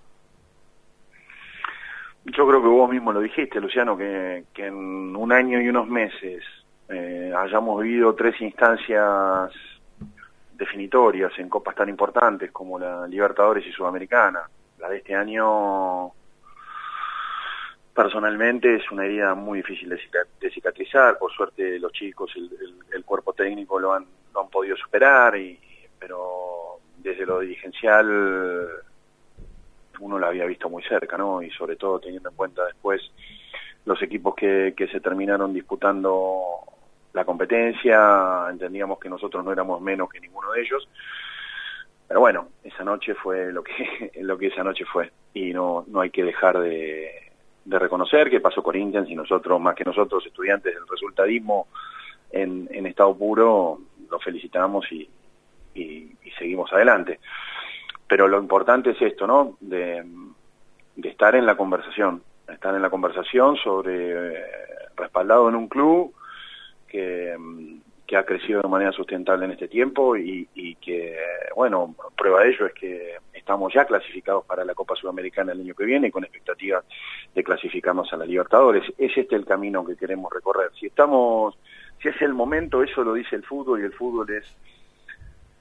Yo 2.25 2.47
creo 2.47 2.63
que 2.63 2.69
vos 2.69 2.91
mismo 2.91 3.13
lo 3.13 3.21
dijiste, 3.21 3.61
Luciano, 3.61 3.97
que, 3.97 4.45
que 4.55 4.67
en 4.67 5.15
un 5.15 5.33
año 5.33 5.61
y 5.61 5.69
unos 5.69 5.89
meses 5.89 6.43
eh, 6.89 7.33
hayamos 7.37 7.83
vivido 7.83 8.15
tres 8.15 8.41
instancias 8.41 9.51
definitorias 10.57 11.33
en 11.39 11.49
copas 11.49 11.75
tan 11.75 11.89
importantes 11.89 12.51
como 12.53 12.79
la 12.79 13.07
Libertadores 13.07 13.67
y 13.67 13.73
Sudamericana. 13.73 14.49
La 14.79 14.89
de 14.89 14.99
este 14.99 15.15
año, 15.15 16.13
personalmente, 17.95 18.77
es 18.77 18.91
una 18.91 19.05
herida 19.05 19.35
muy 19.35 19.59
difícil 19.59 19.89
de, 19.89 20.51
cicatrizar. 20.51 21.19
Por 21.19 21.33
suerte, 21.33 21.79
los 21.79 21.93
chicos, 21.93 22.33
el, 22.37 22.51
el, 22.93 23.05
cuerpo 23.05 23.33
técnico 23.33 23.79
lo 23.79 23.93
han, 23.93 24.07
lo 24.33 24.41
han 24.43 24.49
podido 24.49 24.77
superar, 24.77 25.37
y, 25.37 25.59
pero 25.99 26.79
desde 26.99 27.27
lo 27.27 27.41
dirigencial 27.41 28.69
uno 30.01 30.19
la 30.19 30.29
había 30.29 30.45
visto 30.47 30.69
muy 30.69 30.83
cerca, 30.83 31.17
¿no? 31.17 31.43
Y 31.43 31.51
sobre 31.51 31.77
todo 31.77 32.01
teniendo 32.01 32.31
en 32.31 32.37
cuenta 32.37 32.65
después 32.65 33.01
los 33.85 34.03
equipos 34.03 34.35
que, 34.35 34.75
que 34.77 34.89
se 34.89 35.01
terminaron 35.01 35.53
disputando 35.53 36.43
la 37.15 37.25
competencia, 37.25 38.47
entendíamos 38.51 38.99
que 38.99 39.09
nosotros 39.09 39.45
no 39.45 39.53
éramos 39.53 39.81
menos 39.81 40.11
que 40.11 40.21
ninguno 40.21 40.53
de 40.53 40.61
ellos. 40.61 40.87
Pero 42.07 42.21
bueno, 42.21 42.49
esa 42.63 42.85
noche 42.85 43.15
fue 43.15 43.53
lo 43.53 43.63
que 43.63 44.13
lo 44.21 44.37
que 44.37 44.49
esa 44.49 44.63
noche 44.63 44.85
fue 44.85 45.11
y 45.33 45.53
no 45.53 45.85
no 45.87 46.01
hay 46.01 46.11
que 46.11 46.25
dejar 46.25 46.59
de, 46.59 47.33
de 47.65 47.79
reconocer 47.79 48.29
que 48.29 48.41
pasó 48.41 48.63
Corinthians 48.63 49.09
y 49.09 49.15
nosotros 49.15 49.61
más 49.61 49.75
que 49.75 49.85
nosotros 49.85 50.27
estudiantes 50.27 50.75
del 50.75 50.87
resultadismo 50.87 51.69
en, 52.31 52.69
en 52.71 52.87
estado 52.87 53.17
puro 53.17 53.79
lo 54.11 54.19
felicitamos 54.19 54.91
y, 54.93 55.09
y, 55.75 56.11
seguimos 56.37 56.73
adelante. 56.73 57.21
Pero 58.09 58.27
lo 58.27 58.41
importante 58.41 58.91
es 58.91 59.01
esto, 59.01 59.25
¿no? 59.27 59.57
De, 59.61 60.05
de 60.97 61.09
estar 61.09 61.37
en 61.37 61.47
la 61.47 61.57
conversación, 61.57 62.23
estar 62.49 62.75
en 62.75 62.83
la 62.83 62.91
conversación 62.91 63.57
sobre 63.57 64.35
respaldado 64.97 65.49
en 65.49 65.55
un 65.55 65.69
club 65.69 66.13
Mm, 66.93 67.77
que, 68.07 68.17
ha 68.17 68.25
crecido 68.25 68.63
de 68.63 68.69
manera 68.69 68.93
sustentable 68.93 69.47
en 69.47 69.53
este 69.53 69.67
tiempo 69.67 70.17
y, 70.17 70.77
que, 70.81 71.17
bueno, 71.57 71.97
prueba 72.17 72.43
de 72.43 72.51
ello 72.51 72.67
es 72.67 72.75
que 72.75 73.17
estamos 73.33 73.73
ya 73.75 73.87
clasificados 73.87 74.45
para 74.45 74.65
la 74.65 74.75
Copa 74.75 74.95
Sudamericana 74.95 75.53
el 75.53 75.63
año 75.63 75.75
que 75.75 75.85
viene 75.85 76.09
y 76.09 76.11
con 76.13 76.23
expectativas 76.23 76.85
de 77.35 77.43
clasificarnos 77.43 78.13
a 78.13 78.17
la 78.17 78.25
Libertadores. 78.25 78.85
Es 78.99 79.17
este 79.17 79.35
el 79.35 79.45
camino 79.45 79.85
que 79.85 79.97
queremos 79.97 80.33
recorrer. 80.33 80.71
Si 80.79 80.87
estamos, 80.87 81.59
si 82.01 82.09
es 82.09 82.23
el 82.23 82.35
momento, 82.35 82.83
eso 82.85 83.03
lo 83.03 83.15
dice 83.15 83.35
el 83.35 83.43
fútbol 83.43 83.81
y 83.81 83.85
el 83.85 83.93
fútbol 83.93 84.31
es... 84.31 84.57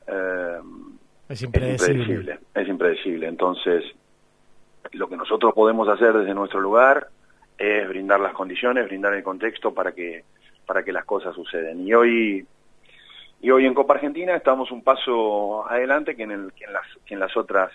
Eh, 0.08 0.60
es 1.30 1.42
impredecible. 1.42 2.40
Es 2.54 2.68
impredecible. 2.68 3.28
Entonces, 3.28 3.84
lo 4.92 5.08
que 5.08 5.18
nosotros 5.18 5.54
podemos 5.56 5.88
hacer 5.88 6.14
desde 6.14 6.36
nuestro 6.36 6.60
lugar 6.60 7.08
es 7.58 7.88
brindar 7.88 8.20
las 8.20 8.34
condiciones, 8.34 8.86
brindar 8.86 9.14
el 9.14 9.24
contexto 9.24 9.74
para 9.74 9.94
que 9.94 10.24
para 10.66 10.84
que 10.84 10.92
las 10.92 11.06
cosas 11.06 11.36
suceden. 11.36 11.88
Y 11.88 11.94
hoy 11.94 12.46
y 13.42 13.52
hoy 13.52 13.66
en 13.66 13.74
Copa 13.74 13.96
Argentina 13.96 14.36
estamos 14.36 14.72
un 14.72 14.84
paso 14.84 15.70
adelante 15.70 16.16
que 16.16 16.24
en, 16.24 16.32
el, 16.32 16.54
que 16.54 16.64
en, 16.64 16.74
las, 16.74 16.88
que 17.06 17.14
en 17.14 17.20
las 17.20 17.36
otras 17.36 17.72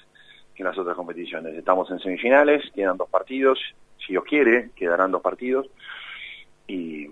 que 0.55 0.62
en 0.62 0.68
las 0.68 0.79
otras 0.79 0.96
competiciones. 0.96 1.55
Estamos 1.55 1.90
en 1.90 2.01
semifinales, 2.01 2.64
quedan 2.74 2.96
dos 2.96 3.09
partidos, 3.09 3.61
si 3.98 4.14
Dios 4.14 4.24
quiere, 4.24 4.70
quedarán 4.74 5.11
dos 5.11 5.22
partidos 5.22 5.66
y, 6.66 7.09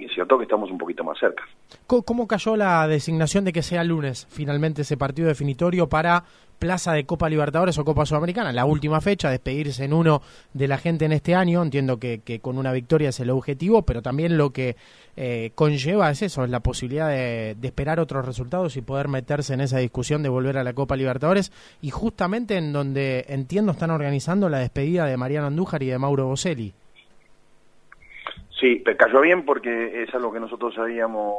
y 0.00 0.06
es 0.06 0.12
cierto 0.14 0.38
que 0.38 0.44
estamos 0.44 0.70
un 0.70 0.78
poquito 0.78 1.04
más 1.04 1.18
cerca. 1.18 1.44
¿Cómo 1.86 2.26
cayó 2.26 2.56
la 2.56 2.88
designación 2.88 3.44
de 3.44 3.52
que 3.52 3.62
sea 3.62 3.84
lunes 3.84 4.26
finalmente 4.30 4.82
ese 4.82 4.96
partido 4.96 5.28
definitorio 5.28 5.88
para 5.88 6.24
plaza 6.58 6.92
de 6.92 7.04
Copa 7.04 7.28
Libertadores 7.28 7.76
o 7.76 7.84
Copa 7.84 8.06
Sudamericana? 8.06 8.50
La 8.52 8.64
última 8.64 9.02
fecha, 9.02 9.30
despedirse 9.30 9.84
en 9.84 9.92
uno 9.92 10.22
de 10.54 10.68
la 10.68 10.78
gente 10.78 11.04
en 11.04 11.12
este 11.12 11.34
año. 11.34 11.62
Entiendo 11.62 11.98
que, 11.98 12.40
con 12.40 12.56
una 12.56 12.72
victoria 12.72 13.10
es 13.10 13.20
el 13.20 13.28
objetivo, 13.28 13.82
pero 13.82 14.00
también 14.00 14.38
lo 14.38 14.50
que 14.50 14.76
eh, 15.16 15.52
conlleva 15.54 16.10
es 16.10 16.22
eso, 16.22 16.44
es 16.44 16.50
la 16.50 16.60
posibilidad 16.60 17.10
de, 17.10 17.56
esperar 17.62 18.00
otros 18.00 18.24
resultados 18.24 18.78
y 18.78 18.80
poder 18.80 19.08
meterse 19.08 19.52
en 19.52 19.60
esa 19.60 19.78
discusión 19.78 20.22
de 20.22 20.30
volver 20.30 20.56
a 20.56 20.64
la 20.64 20.72
Copa 20.72 20.96
Libertadores. 20.96 21.52
Y 21.82 21.90
justamente 21.90 22.56
en 22.56 22.72
donde 22.72 23.26
entiendo 23.28 23.72
están 23.72 23.90
organizando 23.90 24.48
la 24.48 24.60
despedida 24.60 25.04
de 25.04 25.18
Mariano 25.18 25.48
Andújar 25.48 25.82
y 25.82 25.88
de 25.88 25.98
Mauro 25.98 26.26
Boselli. 26.26 26.72
Sí, 28.60 28.84
cayó 28.84 29.22
bien 29.22 29.46
porque 29.46 30.02
es 30.02 30.14
algo 30.14 30.30
que 30.30 30.38
nosotros 30.38 30.76
habíamos 30.76 31.34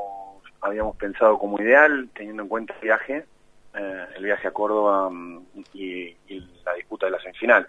habíamos 0.59 0.95
pensado 0.95 1.37
como 1.37 1.59
ideal, 1.59 2.09
teniendo 2.15 2.43
en 2.43 2.49
cuenta 2.49 2.73
el 2.73 2.81
viaje, 2.81 3.25
eh, 3.75 4.05
el 4.15 4.23
viaje 4.23 4.47
a 4.47 4.51
Córdoba 4.51 5.09
mm, 5.09 5.45
y, 5.73 6.15
la 6.65 6.73
disputa 6.73 7.07
de 7.07 7.11
la 7.11 7.19
semifinal, 7.19 7.67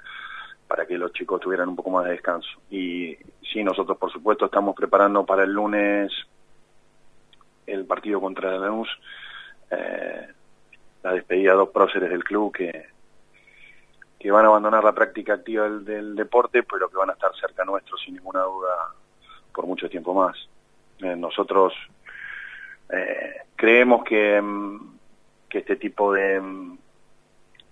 para 0.66 0.86
que 0.86 0.98
los 0.98 1.12
chicos 1.12 1.40
tuvieran 1.40 1.68
un 1.68 1.76
poco 1.76 1.90
más 1.90 2.04
de 2.04 2.12
descanso. 2.12 2.50
Y 2.70 3.16
sí, 3.42 3.62
nosotros 3.62 3.98
por 3.98 4.10
supuesto 4.10 4.46
estamos 4.46 4.74
preparando 4.74 5.24
para 5.24 5.44
el 5.44 5.52
lunes 5.52 6.12
el 7.66 7.84
partido 7.86 8.20
contra 8.20 8.58
Lanús, 8.58 8.88
eh, 9.70 10.28
la 11.02 11.12
despedida 11.12 11.52
de 11.52 11.58
dos 11.58 11.70
próceres 11.70 12.10
del 12.10 12.24
club 12.24 12.52
que, 12.52 12.88
que 14.18 14.30
van 14.30 14.44
a 14.44 14.48
abandonar 14.48 14.84
la 14.84 14.92
práctica 14.92 15.34
activa 15.34 15.64
del, 15.64 15.84
del 15.84 16.14
deporte, 16.14 16.62
pero 16.62 16.88
que 16.88 16.96
van 16.96 17.10
a 17.10 17.14
estar 17.14 17.34
cerca 17.36 17.64
nuestro 17.64 17.96
sin 17.96 18.14
ninguna 18.14 18.42
duda 18.42 18.94
por 19.54 19.66
mucho 19.66 19.88
tiempo 19.88 20.14
más. 20.14 20.36
Eh, 21.00 21.16
nosotros 21.16 21.72
eh, 22.90 23.42
creemos 23.56 24.04
que, 24.04 24.40
mm, 24.40 24.98
que 25.48 25.58
este 25.58 25.76
tipo 25.76 26.12
de, 26.12 26.40
mm, 26.40 26.78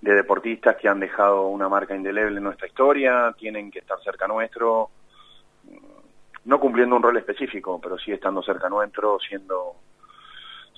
de 0.00 0.14
deportistas 0.14 0.76
que 0.76 0.88
han 0.88 1.00
dejado 1.00 1.48
una 1.48 1.68
marca 1.68 1.94
indeleble 1.94 2.38
en 2.38 2.44
nuestra 2.44 2.66
historia 2.66 3.34
tienen 3.38 3.70
que 3.70 3.80
estar 3.80 4.00
cerca 4.02 4.26
nuestro, 4.26 4.90
mm, 5.64 6.48
no 6.48 6.60
cumpliendo 6.60 6.96
un 6.96 7.02
rol 7.02 7.16
específico, 7.16 7.80
pero 7.80 7.98
sí 7.98 8.12
estando 8.12 8.42
cerca 8.42 8.68
nuestro, 8.68 9.18
siendo 9.18 9.76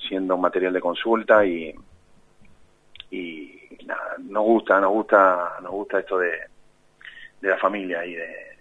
siendo 0.09 0.37
material 0.37 0.73
de 0.73 0.81
consulta 0.81 1.47
y 1.47 1.75
y 3.13 3.61
nada, 3.85 4.17
nos 4.19 4.43
gusta, 4.43 4.81
nos 4.81 4.91
gusta, 4.91 5.59
nos 5.63 5.71
gusta 5.71 6.01
esto 6.01 6.19
de, 6.19 6.33
de 7.41 7.49
la 7.49 7.59
familia 7.59 8.05
y 8.07 8.15
de 8.15 8.52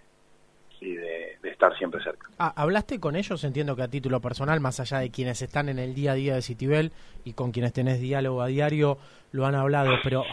y 0.82 0.94
de, 0.96 1.38
estar 1.44 1.76
siempre 1.78 2.02
cerca. 2.02 2.28
Ah, 2.38 2.52
¿Hablaste 2.56 2.98
con 2.98 3.14
ellos? 3.14 3.44
Entiendo 3.44 3.76
que 3.76 3.82
a 3.82 3.88
título 3.88 4.20
personal, 4.20 4.60
más 4.60 4.80
allá 4.80 4.98
de 4.98 5.10
quienes 5.10 5.40
están 5.42 5.68
en 5.68 5.78
el 5.78 5.94
día 5.94 6.12
a 6.12 6.14
día 6.14 6.34
de 6.34 6.42
Citibel 6.42 6.92
y 7.24 7.34
con 7.34 7.52
quienes 7.52 7.72
tenés 7.72 8.00
diálogo 8.00 8.42
a 8.42 8.48
diario, 8.48 8.98
lo 9.30 9.46
han 9.46 9.54
hablado, 9.54 9.92
pero 10.02 10.24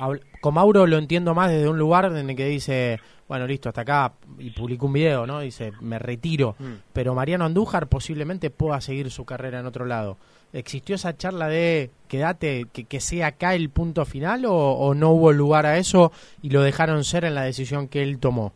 con 0.42 0.54
Mauro 0.54 0.88
lo 0.88 0.98
entiendo 0.98 1.34
más 1.34 1.52
desde 1.52 1.70
un 1.70 1.78
lugar 1.78 2.06
en 2.06 2.30
el 2.30 2.36
que 2.36 2.48
dice, 2.48 3.00
bueno, 3.28 3.46
listo, 3.46 3.70
hasta 3.70 3.82
acá, 3.82 4.14
y 4.40 4.50
publicó 4.50 4.88
un 4.88 4.94
video, 4.94 5.28
¿no? 5.28 5.40
Dice, 5.40 5.72
me 5.82 6.00
retiro, 6.00 6.56
mm. 6.58 6.74
pero 6.94 7.14
Mariano 7.14 7.46
Andújar 7.46 7.88
posiblemente 7.88 8.50
pueda 8.50 8.82
seguir 8.82 9.12
su 9.12 9.26
carrera 9.26 9.60
en 9.60 9.68
otro 9.68 9.86
lado. 9.86 10.18
¿Existió 10.52 10.96
esa 10.96 11.16
charla 11.16 11.48
de 11.48 11.92
quédate, 12.08 12.66
que, 12.74 12.86
que 12.86 13.00
sea 13.00 13.28
acá 13.28 13.54
el 13.54 13.70
punto 13.70 14.04
final 14.06 14.46
o, 14.46 14.56
o 14.56 14.96
no 14.96 15.12
hubo 15.12 15.32
lugar 15.32 15.68
a 15.68 15.78
eso 15.78 16.12
y 16.42 16.50
lo 16.50 16.64
dejaron 16.64 17.04
ser 17.04 17.24
en 17.24 17.36
la 17.36 17.44
decisión 17.44 17.88
que 17.88 18.02
él 18.02 18.18
tomó? 18.18 18.52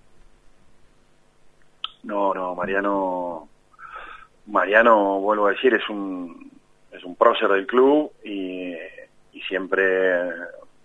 No, 2.04 2.34
no, 2.34 2.56
Mariano, 2.56 3.48
Mariano, 4.48 5.20
vuelvo 5.20 5.48
a 5.48 5.52
decir, 5.52 5.74
es 5.74 5.88
un, 5.89 6.52
es 6.92 7.04
un 7.04 7.16
prócer 7.16 7.50
del 7.50 7.66
club 7.66 8.12
y, 8.24 8.76
siempre 9.48 10.32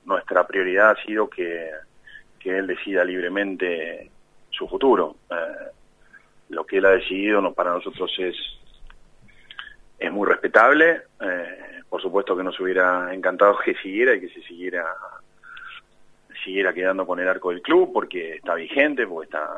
nuestra 0.04 0.44
prioridad 0.44 0.90
ha 0.90 1.02
sido 1.04 1.30
que, 1.30 1.70
que 2.40 2.58
él 2.58 2.66
decida 2.66 3.04
libremente 3.04 4.10
su 4.50 4.66
futuro. 4.66 5.14
Eh, 5.30 5.70
lo 6.48 6.66
que 6.66 6.78
él 6.78 6.86
ha 6.86 6.90
decidido 6.90 7.40
no, 7.40 7.52
para 7.52 7.70
nosotros 7.70 8.12
es, 8.18 8.34
es 9.96 10.12
muy 10.12 10.26
respetable. 10.26 11.02
Eh, 11.20 11.82
por 11.88 12.02
supuesto 12.02 12.36
que 12.36 12.42
nos 12.42 12.58
hubiera 12.58 13.14
encantado 13.14 13.58
que 13.64 13.74
siguiera 13.76 14.14
y 14.14 14.20
que 14.20 14.28
se 14.28 14.42
siguiera 14.42 14.84
siguiera 16.44 16.72
quedando 16.72 17.06
con 17.06 17.20
el 17.20 17.28
arco 17.28 17.50
del 17.50 17.62
club 17.62 17.92
porque 17.92 18.36
está 18.36 18.54
vigente, 18.54 19.06
porque 19.06 19.26
está 19.26 19.48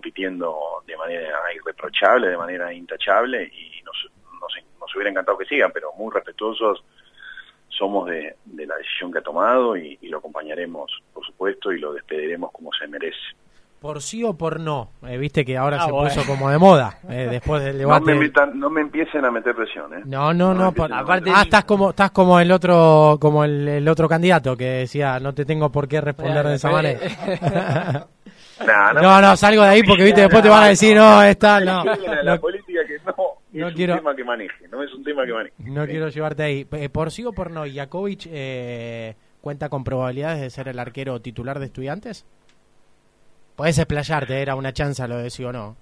compitiendo 0.00 0.56
de 0.86 0.96
manera 0.96 1.38
irreprochable, 1.54 2.28
de 2.28 2.36
manera 2.38 2.72
intachable 2.72 3.44
y 3.44 3.82
nos, 3.84 3.96
nos, 4.80 4.94
hubiera 4.96 5.10
encantado 5.10 5.36
que 5.38 5.44
sigan, 5.44 5.70
pero 5.72 5.92
muy 5.98 6.10
respetuosos 6.12 6.82
somos 7.68 8.08
de, 8.08 8.34
la 8.66 8.76
decisión 8.76 9.12
que 9.12 9.18
ha 9.18 9.22
tomado 9.22 9.76
y, 9.76 9.98
lo 10.08 10.18
acompañaremos, 10.18 10.90
por 11.14 11.24
supuesto, 11.26 11.70
y 11.72 11.78
lo 11.78 11.92
despediremos 11.92 12.50
como 12.50 12.70
se 12.72 12.86
merece. 12.88 13.16
¿Por 13.80 14.02
sí 14.02 14.22
o 14.24 14.34
por 14.34 14.58
no? 14.60 14.90
Eh, 15.06 15.16
Viste 15.16 15.42
que 15.44 15.56
ahora 15.56 15.78
Ah, 15.80 15.86
se 15.86 15.92
bueno. 15.92 16.08
puso 16.14 16.26
como 16.26 16.50
de 16.50 16.58
moda 16.58 16.98
eh, 17.08 17.28
después 17.30 17.62
del 17.62 17.74
No 17.74 17.78
debate. 17.78 18.14
me, 18.14 18.28
metan- 18.28 18.52
no 18.54 18.68
me 18.68 18.80
empiecen 18.82 19.24
a 19.24 19.30
meter 19.30 19.54
presión, 19.54 19.94
¿eh? 19.94 20.02
No, 20.04 20.34
no, 20.34 20.52
No 20.52 20.72
por- 20.72 20.92
Aparte- 20.92 21.30
ah, 21.34 21.42
estás 21.42 21.64
como, 21.64 21.90
estás 21.90 22.10
como 22.10 22.38
el 22.40 22.50
otro, 22.52 23.16
como 23.20 23.42
el, 23.44 23.66
el 23.68 23.88
otro 23.88 24.06
candidato 24.08 24.54
que 24.56 24.64
decía, 24.84 25.18
no 25.20 25.32
te 25.32 25.44
tengo 25.46 25.70
por 25.72 25.88
qué 25.88 26.00
responder 26.02 26.46
de 26.46 26.54
esa 26.56 26.70
manera. 26.70 27.00
Nah, 28.66 28.92
No, 28.92 29.20
no, 29.20 29.36
salgo 29.36 29.62
de 29.62 29.68
ahí 29.68 29.82
porque 29.82 30.04
viste 30.04 30.20
después 30.20 30.42
te 30.42 30.48
van 30.48 30.64
a 30.64 30.68
decir, 30.68 30.94
no, 30.96 31.22
está, 31.22 31.60
no. 31.60 31.82
La 32.22 32.34
No, 32.36 32.40
política 32.40 32.80
que 32.86 32.96
no, 33.06 33.14
no 33.52 33.68
es 33.68 33.74
quiero- 33.74 33.94
un 33.94 33.98
tema 34.00 34.16
que 34.16 34.24
maneje, 34.24 34.68
no 34.68 34.82
es 34.82 34.92
un 34.92 35.02
tema 35.04 35.24
que 35.24 35.32
maneje. 35.32 35.54
no 35.58 35.86
quiero 35.86 36.08
llevarte 36.08 36.42
ahí. 36.42 36.66
Eh, 36.72 36.88
Por 36.88 37.10
sí 37.10 37.24
o 37.24 37.32
por 37.32 37.50
no, 37.50 37.64
Jakovic 37.66 38.26
eh, 38.26 39.14
cuenta 39.40 39.68
con 39.68 39.82
probabilidades 39.84 40.40
de 40.42 40.50
ser 40.50 40.68
el 40.68 40.78
arquero 40.78 41.20
titular 41.20 41.58
de 41.58 41.66
estudiantes. 41.66 42.26
Podés 43.56 43.78
explayarte, 43.78 44.40
era 44.40 44.54
una 44.54 44.72
chanza 44.72 45.06
lo 45.08 45.16
de 45.18 45.30
sí 45.30 45.44
o 45.44 45.52
no. 45.52 45.76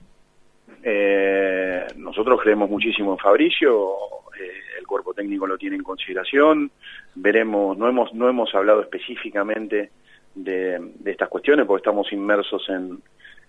Eh, 0.83 1.87
nosotros 1.97 2.41
creemos 2.43 2.71
muchísimo 2.71 3.13
en 3.13 3.19
Fabricio, 3.19 3.95
eh, 4.41 4.51
el 4.79 4.87
cuerpo 4.87 5.13
técnico 5.15 5.47
lo 5.47 5.59
tiene 5.59 5.77
en 5.77 5.83
consideración, 5.83 6.71
veremos, 7.15 7.77
no 7.77 7.89
hemos, 7.89 8.13
no 8.15 8.29
hemos 8.29 8.55
hablado 8.55 8.83
específicamente 8.83 9.91
de, 10.45 10.79
de 10.81 11.11
estas 11.11 11.29
cuestiones 11.29 11.67
porque 11.67 11.81
estamos 11.83 12.13
inmersos 12.13 12.69
en, 12.69 13.01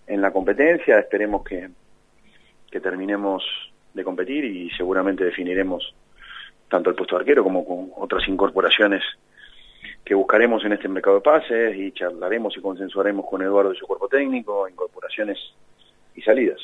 en 0.08 0.21
la 0.21 0.32
competencia, 0.32 0.99
esperemos 0.99 1.43
que, 1.43 1.69
que 2.71 2.80
terminemos 2.80 3.43
de 3.93 4.04
competir 4.04 4.45
y 4.45 4.69
seguramente 4.71 5.23
definiremos 5.23 5.93
tanto 6.69 6.89
el 6.89 6.95
puesto 6.95 7.15
de 7.15 7.21
arquero 7.21 7.43
como 7.43 7.65
con 7.65 7.91
otras 7.97 8.28
incorporaciones 8.28 9.02
que 10.06 10.13
buscaremos 10.15 10.63
en 10.65 10.73
este 10.73 10.88
mercado 10.88 11.17
de 11.17 11.21
pases 11.21 11.75
y 11.75 11.91
charlaremos 11.91 12.56
y 12.58 12.62
consensuaremos 12.62 13.25
con 13.30 13.41
Eduardo 13.41 13.73
y 13.73 13.78
su 13.78 13.86
cuerpo 13.86 14.08
técnico, 14.08 14.67
incorporaciones 14.67 15.38
y 16.15 16.21
salidas. 16.21 16.60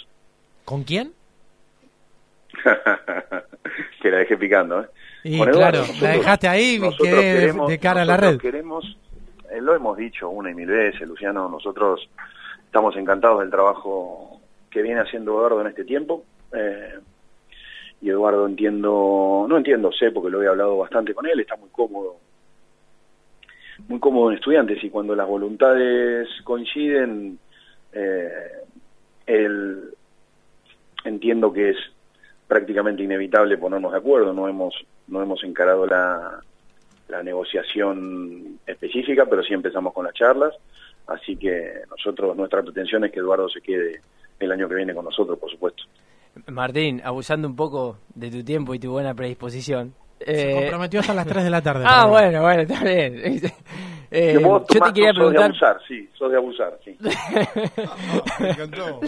¿Con 0.63 0.83
quién? 0.83 1.11
que 4.01 4.11
la 4.11 4.17
dejé 4.19 4.37
picando, 4.37 4.81
¿eh? 4.81 4.87
Y 5.23 5.37
Con 5.39 5.49
Eduardo, 5.49 5.83
claro, 5.83 5.93
la 6.01 6.09
dejaste 6.11 6.47
ahí 6.47 6.75
y 6.75 6.79
nosotros 6.79 7.09
quedé 7.09 7.53
de- 7.53 7.79
cara 7.79 8.03
a 8.03 8.05
la 8.05 8.17
red. 8.17 8.37
Queremos, 8.37 8.97
eh, 9.51 9.61
lo 9.61 9.75
hemos 9.75 9.97
dicho 9.97 10.29
una 10.29 10.51
y 10.51 10.55
mil 10.55 10.67
veces, 10.67 11.07
Luciano, 11.07 11.49
nosotros 11.49 12.09
estamos 12.65 12.95
encantados 12.97 13.39
del 13.39 13.49
trabajo 13.49 14.41
que 14.69 14.81
viene 14.81 15.01
haciendo 15.01 15.31
Eduardo 15.31 15.61
en 15.61 15.67
este 15.67 15.85
tiempo. 15.85 16.23
eh, 16.53 16.99
y 18.01 18.09
Eduardo 18.09 18.45
entiendo, 18.45 19.45
no 19.49 19.57
entiendo, 19.57 19.91
sé 19.91 20.11
porque 20.11 20.29
lo 20.29 20.43
he 20.43 20.47
hablado 20.47 20.77
bastante 20.77 21.13
con 21.13 21.25
él, 21.25 21.39
está 21.39 21.55
muy 21.55 21.69
cómodo, 21.69 22.17
muy 23.87 23.99
cómodo 23.99 24.29
en 24.29 24.37
estudiantes 24.37 24.83
y 24.83 24.89
cuando 24.89 25.15
las 25.15 25.27
voluntades 25.27 26.27
coinciden, 26.43 27.39
eh, 27.93 28.29
él 29.25 29.95
entiendo 31.03 31.51
que 31.51 31.71
es 31.71 31.77
prácticamente 32.47 33.01
inevitable 33.01 33.57
ponernos 33.57 33.91
de 33.91 33.97
acuerdo, 33.97 34.33
no 34.33 34.47
hemos, 34.47 34.75
no 35.07 35.23
hemos 35.23 35.43
encarado 35.43 35.87
la, 35.87 36.41
la 37.07 37.21
negociación 37.23 38.59
específica, 38.65 39.25
pero 39.29 39.43
sí 39.43 39.53
empezamos 39.53 39.93
con 39.93 40.05
las 40.05 40.13
charlas, 40.13 40.53
así 41.07 41.35
que 41.37 41.81
nosotros, 41.89 42.35
nuestra 42.35 42.63
pretensión 42.63 43.03
es 43.05 43.11
que 43.11 43.19
Eduardo 43.19 43.47
se 43.49 43.61
quede 43.61 44.01
el 44.39 44.51
año 44.51 44.67
que 44.67 44.75
viene 44.75 44.93
con 44.93 45.05
nosotros, 45.05 45.37
por 45.39 45.49
supuesto. 45.51 45.83
Martín, 46.47 47.01
abusando 47.03 47.47
un 47.47 47.55
poco 47.55 47.97
de 48.13 48.29
tu 48.29 48.43
tiempo 48.43 48.73
y 48.73 48.79
tu 48.79 48.91
buena 48.91 49.13
predisposición. 49.13 49.93
Se 50.19 50.51
eh, 50.51 50.53
comprometió 50.53 50.99
hasta 50.99 51.13
las 51.13 51.27
3 51.27 51.43
de 51.43 51.49
la 51.49 51.61
tarde. 51.61 51.83
ah, 51.87 52.07
bueno, 52.07 52.41
bueno, 52.41 52.61
está 52.61 52.83
bien. 52.83 53.41
Eh, 54.11 54.37
yo 54.39 54.61
te 54.61 54.93
quería 54.93 55.09
sos 55.09 55.33
de 55.33 55.33
preguntar, 55.33 55.43
abusar, 55.45 55.81
sí, 55.87 56.09
sos 56.13 56.31
de 56.31 56.37
abusar, 56.37 56.79
sí. 56.85 56.95
Me 58.39 58.49
encantó. 58.51 59.01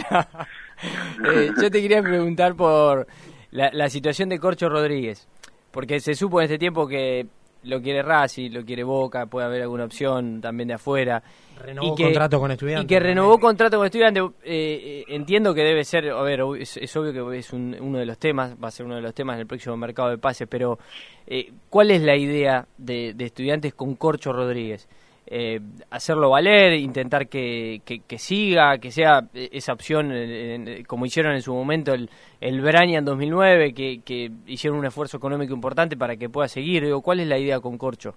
eh, 1.32 1.50
yo 1.62 1.70
te 1.70 1.80
quería 1.80 2.02
preguntar 2.02 2.54
por 2.56 3.06
la, 3.52 3.70
la 3.72 3.88
situación 3.88 4.28
de 4.28 4.38
Corcho 4.38 4.68
Rodríguez, 4.68 5.26
porque 5.70 6.00
se 6.00 6.14
supo 6.14 6.40
en 6.40 6.46
este 6.46 6.58
tiempo 6.58 6.86
que 6.86 7.26
lo 7.64 7.82
quiere 7.82 8.02
Racing, 8.02 8.50
lo 8.52 8.64
quiere 8.64 8.82
Boca, 8.84 9.26
puede 9.26 9.46
haber 9.46 9.62
alguna 9.62 9.84
opción 9.84 10.40
también 10.40 10.68
de 10.68 10.74
afuera. 10.74 11.22
Renovó 11.60 11.92
y 11.92 11.96
que, 11.96 12.02
contrato 12.04 12.38
con 12.38 12.50
estudiantes. 12.52 12.84
Y 12.84 12.86
que 12.86 13.00
renovó 13.00 13.38
contrato 13.38 13.76
con 13.78 13.86
estudiantes. 13.86 14.22
Eh, 14.44 15.02
eh, 15.02 15.04
entiendo 15.08 15.52
que 15.54 15.62
debe 15.62 15.84
ser, 15.84 16.08
a 16.10 16.22
ver, 16.22 16.40
es, 16.58 16.76
es 16.76 16.96
obvio 16.96 17.12
que 17.12 17.38
es 17.38 17.52
un- 17.52 17.76
uno 17.80 17.98
de 17.98 18.06
los 18.06 18.16
temas, 18.18 18.54
va 18.62 18.68
a 18.68 18.70
ser 18.70 18.86
uno 18.86 18.94
de 18.94 19.02
los 19.02 19.12
temas 19.14 19.34
en 19.34 19.40
el 19.40 19.46
próximo 19.46 19.76
mercado 19.76 20.10
de 20.10 20.18
pases, 20.18 20.46
pero 20.48 20.78
eh, 21.26 21.50
¿cuál 21.68 21.90
es 21.90 22.02
la 22.02 22.16
idea 22.16 22.66
de, 22.76 23.12
de 23.14 23.24
estudiantes 23.24 23.74
con 23.74 23.96
Corcho 23.96 24.32
Rodríguez? 24.32 24.88
Eh, 25.30 25.60
hacerlo 25.90 26.30
valer, 26.30 26.72
intentar 26.72 27.28
que, 27.28 27.82
que, 27.84 28.18
siga, 28.18 28.78
que 28.78 28.90
sea 28.90 29.28
eh, 29.34 29.50
esa 29.52 29.74
opción, 29.74 30.10
eh, 30.10 30.84
como 30.86 31.04
hicieron 31.04 31.34
en 31.34 31.42
su 31.42 31.52
momento 31.52 31.92
el, 31.92 32.08
el 32.40 32.62
Braña 32.62 32.98
en 32.98 33.04
2009, 33.04 33.74
que, 33.74 34.30
hicieron 34.46 34.78
un 34.78 34.86
esfuerzo 34.86 35.18
económico 35.18 35.52
importante 35.52 35.98
para 35.98 36.16
que 36.16 36.30
pueda 36.30 36.48
seguir. 36.48 36.82
Digo, 36.82 37.02
¿Cuál 37.02 37.20
es 37.20 37.28
la 37.28 37.38
idea 37.38 37.60
con 37.60 37.76
Corcho? 37.76 38.14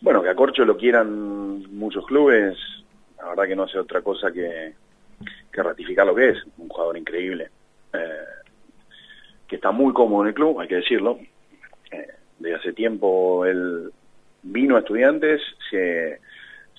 Bueno, 0.00 0.22
que 0.22 0.30
a 0.30 0.34
Corcho 0.34 0.64
lo 0.64 0.78
quieran 0.78 1.76
muchos 1.76 2.06
clubes, 2.06 2.56
la 3.18 3.28
verdad 3.28 3.44
que 3.44 3.56
no 3.56 3.64
hace 3.64 3.78
otra 3.78 4.00
cosa 4.00 4.32
que, 4.32 4.72
que 5.52 5.62
ratificar 5.62 6.06
lo 6.06 6.14
que 6.14 6.30
es, 6.30 6.38
un 6.56 6.68
jugador 6.68 6.96
increíble, 6.96 7.50
eh, 7.92 8.24
que 9.46 9.56
está 9.56 9.70
muy 9.70 9.92
cómodo 9.92 10.22
en 10.22 10.28
el 10.28 10.34
club, 10.34 10.60
hay 10.60 10.68
que 10.68 10.76
decirlo. 10.76 11.18
Eh, 11.90 12.06
desde 12.38 12.56
hace 12.56 12.72
tiempo 12.72 13.44
él 13.44 13.90
vino 14.52 14.76
a 14.76 14.80
estudiantes, 14.80 15.40
se, 15.70 16.20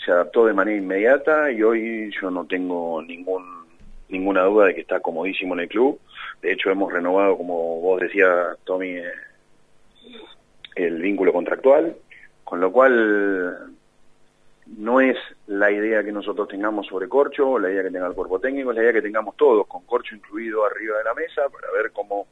se 0.04 0.12
adaptó 0.12 0.46
de 0.46 0.54
manera 0.54 0.78
inmediata 0.78 1.52
y 1.52 1.64
hoy 1.64 2.12
yo 2.20 2.30
no 2.32 2.46
tengo 2.46 3.02
ningún 3.02 3.60
ninguna 4.10 4.44
duda 4.44 4.66
de 4.66 4.76
que 4.76 4.82
está 4.82 5.00
comodísimo 5.00 5.54
en 5.54 5.62
el 5.62 5.70
club. 5.70 6.00
De 6.42 6.52
hecho, 6.52 6.72
hemos 6.72 6.92
renovado, 6.92 7.38
como 7.38 7.80
vos 7.80 8.02
decías, 8.02 8.58
Tommy, 8.64 8.98
eh, 8.98 9.12
el 10.76 11.02
vínculo 11.02 11.32
contractual, 11.32 11.96
con 12.44 12.60
lo 12.60 12.72
cual 12.72 13.72
no 14.78 15.02
es 15.02 15.18
la 15.48 15.72
idea 15.72 16.04
que 16.04 16.12
nosotros 16.12 16.48
tengamos 16.48 16.88
sobre 16.88 17.10
Corcho, 17.10 17.60
la 17.60 17.70
idea 17.72 17.84
que 17.84 17.92
tenga 17.92 18.08
el 18.08 18.14
cuerpo 18.14 18.40
técnico, 18.40 18.72
es 18.72 18.78
la 18.78 18.84
idea 18.84 18.94
que 18.94 19.02
tengamos 19.02 19.36
todos, 19.36 19.68
con 19.68 19.84
Corcho 19.86 20.16
incluido 20.16 20.66
arriba 20.66 20.98
de 20.98 21.04
la 21.04 21.14
mesa, 21.14 21.44
para 21.50 21.72
ver 21.72 21.92
cómo, 21.92 22.28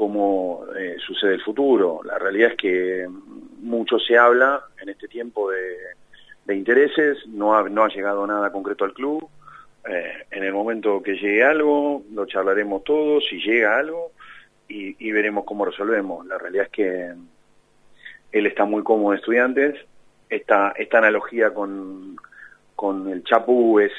cómo 0.00 0.64
eh, 0.78 0.96
sucede 1.06 1.34
el 1.34 1.42
futuro. 1.42 2.00
La 2.04 2.18
realidad 2.18 2.52
es 2.52 2.56
que 2.56 3.06
mucho 3.60 3.98
se 3.98 4.16
habla 4.16 4.64
en 4.80 4.88
este 4.88 5.08
tiempo 5.08 5.50
de, 5.50 5.76
de 6.46 6.56
intereses, 6.56 7.18
no 7.26 7.54
ha, 7.54 7.68
no 7.68 7.84
ha 7.84 7.88
llegado 7.88 8.26
nada 8.26 8.50
concreto 8.50 8.86
al 8.86 8.94
club. 8.94 9.28
Eh, 9.86 10.24
en 10.30 10.42
el 10.42 10.54
momento 10.54 11.02
que 11.02 11.16
llegue 11.16 11.44
algo, 11.44 12.02
lo 12.14 12.24
charlaremos 12.24 12.82
todos, 12.82 13.26
si 13.28 13.42
llega 13.42 13.76
algo, 13.76 14.12
y, 14.68 15.12
veremos 15.12 15.44
cómo 15.44 15.66
resolvemos. 15.66 16.24
La 16.26 16.38
realidad 16.38 16.64
es 16.64 16.72
que 16.72 17.12
él 18.32 18.46
está 18.46 18.64
muy 18.64 18.82
cómodo 18.82 19.12
en 19.12 19.18
estudiantes, 19.18 19.74
esta, 20.30 20.72
esta 20.78 20.96
analogía 20.96 21.52
con, 21.52 22.16
con 22.74 23.10
el 23.10 23.22
Chapu 23.22 23.80
es, 23.80 23.92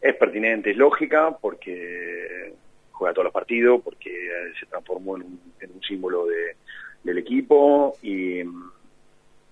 es 0.00 0.14
pertinente, 0.14 0.70
es 0.70 0.76
lógica, 0.76 1.36
porque 1.40 2.54
juega 2.98 3.14
todos 3.14 3.26
los 3.26 3.32
partidos, 3.32 3.80
porque 3.82 4.10
eh, 4.10 4.52
se 4.58 4.66
transformó 4.66 5.16
en 5.16 5.22
un, 5.22 5.40
en 5.60 5.70
un 5.70 5.82
símbolo 5.82 6.26
de, 6.26 6.56
del 7.04 7.18
equipo 7.18 7.96
y, 8.02 8.40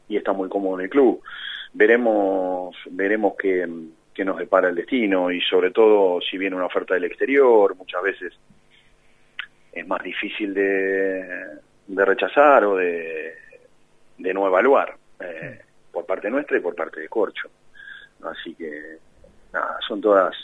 y 0.09 0.17
está 0.17 0.33
muy 0.33 0.49
cómodo 0.49 0.79
en 0.79 0.85
el 0.85 0.91
club. 0.91 1.23
Veremos, 1.73 2.77
veremos 2.91 3.35
qué, 3.39 3.67
nos 4.25 4.39
depara 4.39 4.69
el 4.69 4.75
destino 4.75 5.31
y 5.31 5.41
sobre 5.43 5.71
todo 5.71 6.21
si 6.21 6.39
viene 6.39 6.57
una 6.57 6.67
oferta 6.67 6.95
del 6.95 7.05
exterior, 7.05 7.77
muchas 7.77 8.03
veces 8.03 8.33
es 9.73 9.87
más 9.87 10.03
difícil 10.03 10.55
de, 10.55 11.23
de 11.87 12.05
rechazar 12.05 12.65
o 12.65 12.77
de, 12.77 13.35
de 14.19 14.35
no 14.35 14.47
evaluar 14.47 14.97
eh, 15.21 15.61
por 15.93 16.07
parte 16.07 16.31
nuestra 16.31 16.57
y 16.57 16.61
por 16.61 16.75
parte 16.75 17.01
de 17.01 17.09
Corcho. 17.09 17.49
Así 18.25 18.55
que, 18.55 18.99
nada, 19.53 19.79
son 19.87 20.01
todas... 20.01 20.35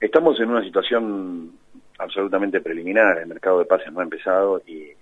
Estamos 0.00 0.38
en 0.40 0.50
una 0.50 0.62
situación 0.62 1.52
absolutamente 1.98 2.60
preliminar, 2.60 3.18
el 3.18 3.26
mercado 3.26 3.58
de 3.58 3.64
pases 3.66 3.92
no 3.92 4.00
ha 4.00 4.04
empezado 4.04 4.62
y, 4.66 4.92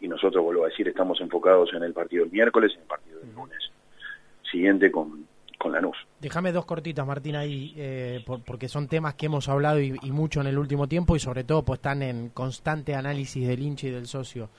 y 0.00 0.08
nosotros, 0.08 0.44
vuelvo 0.44 0.64
a 0.64 0.68
decir, 0.68 0.86
estamos 0.88 1.20
enfocados 1.20 1.70
en 1.74 1.82
el 1.82 1.92
partido 1.92 2.24
del 2.24 2.32
miércoles 2.32 2.70
y 2.72 2.76
en 2.76 2.80
el 2.82 2.86
partido 2.86 3.20
del 3.20 3.32
lunes 3.34 3.58
siguiente 4.50 4.90
con, 4.90 5.26
con 5.58 5.72
Lanús. 5.72 5.96
Déjame 6.20 6.52
dos 6.52 6.66
cortitas, 6.66 7.06
Martín, 7.06 7.36
ahí, 7.36 7.72
eh, 7.76 8.22
por- 8.26 8.42
porque 8.42 8.68
son 8.68 8.88
temas 8.88 9.14
que 9.14 9.26
hemos 9.26 9.48
hablado 9.48 9.80
y, 9.80 9.96
y 10.02 10.10
mucho 10.10 10.40
en 10.40 10.48
el 10.48 10.58
último 10.58 10.88
tiempo 10.88 11.14
y 11.16 11.20
sobre 11.20 11.44
todo 11.44 11.62
pues 11.64 11.78
están 11.78 12.02
en 12.02 12.30
constante 12.30 12.94
análisis 12.94 13.46
del 13.46 13.62
hincha 13.62 13.86
y 13.86 13.90
del 13.90 14.06
socio. 14.06 14.50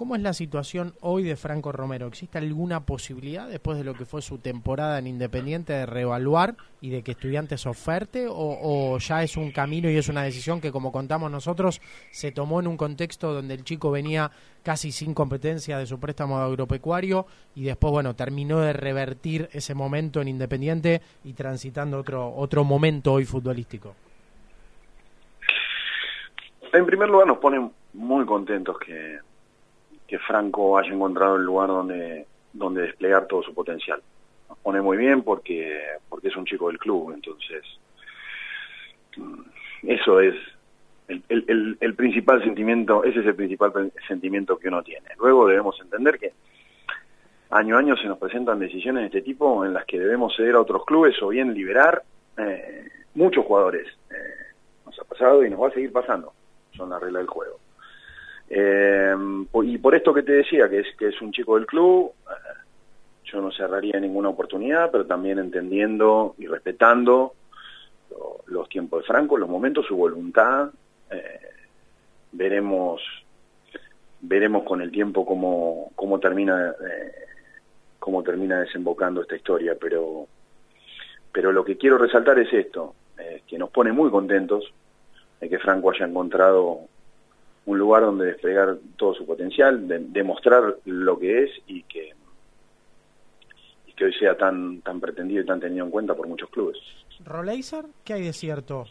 ¿Cómo 0.00 0.16
es 0.16 0.22
la 0.22 0.32
situación 0.32 0.94
hoy 1.02 1.24
de 1.24 1.36
Franco 1.36 1.72
Romero? 1.72 2.06
¿Existe 2.06 2.38
alguna 2.38 2.86
posibilidad 2.86 3.46
después 3.46 3.76
de 3.76 3.84
lo 3.84 3.92
que 3.92 4.06
fue 4.06 4.22
su 4.22 4.38
temporada 4.38 4.98
en 4.98 5.06
Independiente 5.06 5.74
de 5.74 5.84
reevaluar 5.84 6.56
y 6.80 6.88
de 6.88 7.02
que 7.02 7.10
Estudiantes 7.10 7.66
oferte? 7.66 8.26
O, 8.26 8.32
¿O, 8.34 8.96
ya 8.96 9.22
es 9.22 9.36
un 9.36 9.50
camino 9.50 9.90
y 9.90 9.98
es 9.98 10.08
una 10.08 10.22
decisión 10.22 10.62
que, 10.62 10.72
como 10.72 10.90
contamos 10.90 11.30
nosotros, 11.30 11.82
se 12.10 12.32
tomó 12.32 12.60
en 12.60 12.68
un 12.68 12.78
contexto 12.78 13.34
donde 13.34 13.52
el 13.52 13.62
chico 13.62 13.90
venía 13.90 14.30
casi 14.62 14.90
sin 14.90 15.12
competencia 15.12 15.76
de 15.76 15.84
su 15.84 16.00
préstamo 16.00 16.38
agropecuario 16.38 17.26
y 17.54 17.64
después, 17.64 17.92
bueno, 17.92 18.16
terminó 18.16 18.60
de 18.60 18.72
revertir 18.72 19.50
ese 19.52 19.74
momento 19.74 20.22
en 20.22 20.28
Independiente 20.28 21.02
y 21.24 21.34
transitando 21.34 21.98
otro, 21.98 22.34
otro 22.36 22.64
momento 22.64 23.12
hoy 23.12 23.26
futbolístico? 23.26 23.94
En 26.72 26.86
primer 26.86 27.10
lugar, 27.10 27.26
nos 27.26 27.36
ponen 27.36 27.70
muy 27.92 28.24
contentos 28.24 28.78
que 28.78 29.18
que 30.10 30.18
Franco 30.18 30.76
haya 30.76 30.92
encontrado 30.92 31.36
el 31.36 31.44
lugar 31.44 31.68
donde, 31.68 32.26
donde 32.52 32.82
desplegar 32.82 33.28
todo 33.28 33.44
su 33.44 33.54
potencial. 33.54 34.02
Nos 34.48 34.58
pone 34.58 34.80
muy 34.80 34.96
bien 34.96 35.22
porque, 35.22 35.80
porque 36.08 36.26
es 36.26 36.36
un 36.36 36.44
chico 36.44 36.66
del 36.66 36.78
club, 36.78 37.12
entonces 37.12 37.62
mm, 39.16 39.40
eso 39.84 40.18
es 40.18 40.34
el, 41.06 41.76
el, 41.80 41.94
principal 41.94 42.42
sentimiento, 42.42 43.04
ese 43.04 43.20
es 43.20 43.26
el 43.26 43.36
principal 43.36 43.92
sentimiento 44.08 44.58
que 44.58 44.66
uno 44.66 44.82
tiene. 44.82 45.06
Luego 45.16 45.46
debemos 45.46 45.80
entender 45.80 46.18
que 46.18 46.32
año 47.50 47.76
a 47.76 47.78
año 47.78 47.96
se 47.96 48.08
nos 48.08 48.18
presentan 48.18 48.58
decisiones 48.58 49.02
de 49.02 49.06
este 49.06 49.22
tipo 49.22 49.64
en 49.64 49.74
las 49.74 49.84
que 49.84 50.00
debemos 50.00 50.34
ceder 50.36 50.56
a 50.56 50.60
otros 50.60 50.84
clubes 50.84 51.14
o 51.22 51.28
bien 51.28 51.54
liberar 51.54 52.02
eh, 52.36 52.84
muchos 53.14 53.44
jugadores. 53.44 53.86
Eh, 54.10 54.54
nos 54.86 54.98
ha 54.98 55.04
pasado 55.04 55.44
y 55.44 55.50
nos 55.50 55.62
va 55.62 55.68
a 55.68 55.72
seguir 55.72 55.92
pasando. 55.92 56.32
Son 56.76 56.90
la 56.90 56.98
regla 56.98 57.20
del 57.20 57.28
juego. 57.28 57.59
Eh, 58.52 59.14
y 59.62 59.78
por 59.78 59.94
esto 59.94 60.12
que 60.12 60.24
te 60.24 60.32
decía, 60.32 60.68
que 60.68 60.80
es, 60.80 60.96
que 60.98 61.08
es 61.08 61.22
un 61.22 61.30
chico 61.30 61.54
del 61.54 61.66
club, 61.66 62.12
eh, 62.28 62.32
yo 63.24 63.40
no 63.40 63.52
cerraría 63.52 64.00
ninguna 64.00 64.28
oportunidad, 64.28 64.90
pero 64.90 65.06
también 65.06 65.38
entendiendo 65.38 66.34
y 66.36 66.48
respetando 66.48 67.34
los 68.46 68.68
tiempos 68.68 69.02
de 69.02 69.06
Franco, 69.06 69.38
los 69.38 69.48
momentos, 69.48 69.86
su 69.86 69.96
voluntad. 69.96 70.70
Eh, 71.10 71.40
veremos 72.32 73.00
veremos 74.22 74.64
con 74.64 74.82
el 74.82 74.90
tiempo 74.90 75.24
cómo, 75.24 75.92
cómo 75.94 76.18
termina 76.18 76.70
eh, 76.70 77.12
cómo 77.98 78.22
termina 78.22 78.60
desembocando 78.60 79.22
esta 79.22 79.36
historia, 79.36 79.76
pero 79.80 80.26
pero 81.32 81.52
lo 81.52 81.64
que 81.64 81.78
quiero 81.78 81.96
resaltar 81.96 82.38
es 82.40 82.52
esto, 82.52 82.94
que 83.46 83.58
nos 83.58 83.70
pone 83.70 83.92
muy 83.92 84.10
contentos 84.10 84.72
de 85.40 85.48
que 85.48 85.58
Franco 85.58 85.90
haya 85.90 86.06
encontrado 86.06 86.88
un 87.66 87.78
lugar 87.78 88.02
donde 88.02 88.26
desplegar 88.26 88.78
todo 88.96 89.14
su 89.14 89.26
potencial, 89.26 89.86
demostrar 90.12 90.76
lo 90.84 91.18
que 91.18 91.44
es 91.44 91.50
y 91.66 91.82
que, 91.84 92.14
y 93.86 93.92
que 93.92 94.04
hoy 94.04 94.14
sea 94.14 94.36
tan, 94.36 94.80
tan 94.80 95.00
pretendido 95.00 95.42
y 95.42 95.46
tan 95.46 95.60
tenido 95.60 95.84
en 95.84 95.90
cuenta 95.90 96.14
por 96.14 96.26
muchos 96.26 96.48
clubes. 96.50 96.78
¿Roleiser? 97.24 97.84
¿Qué 98.04 98.14
hay 98.14 98.22
de 98.24 98.32
cierto 98.32 98.86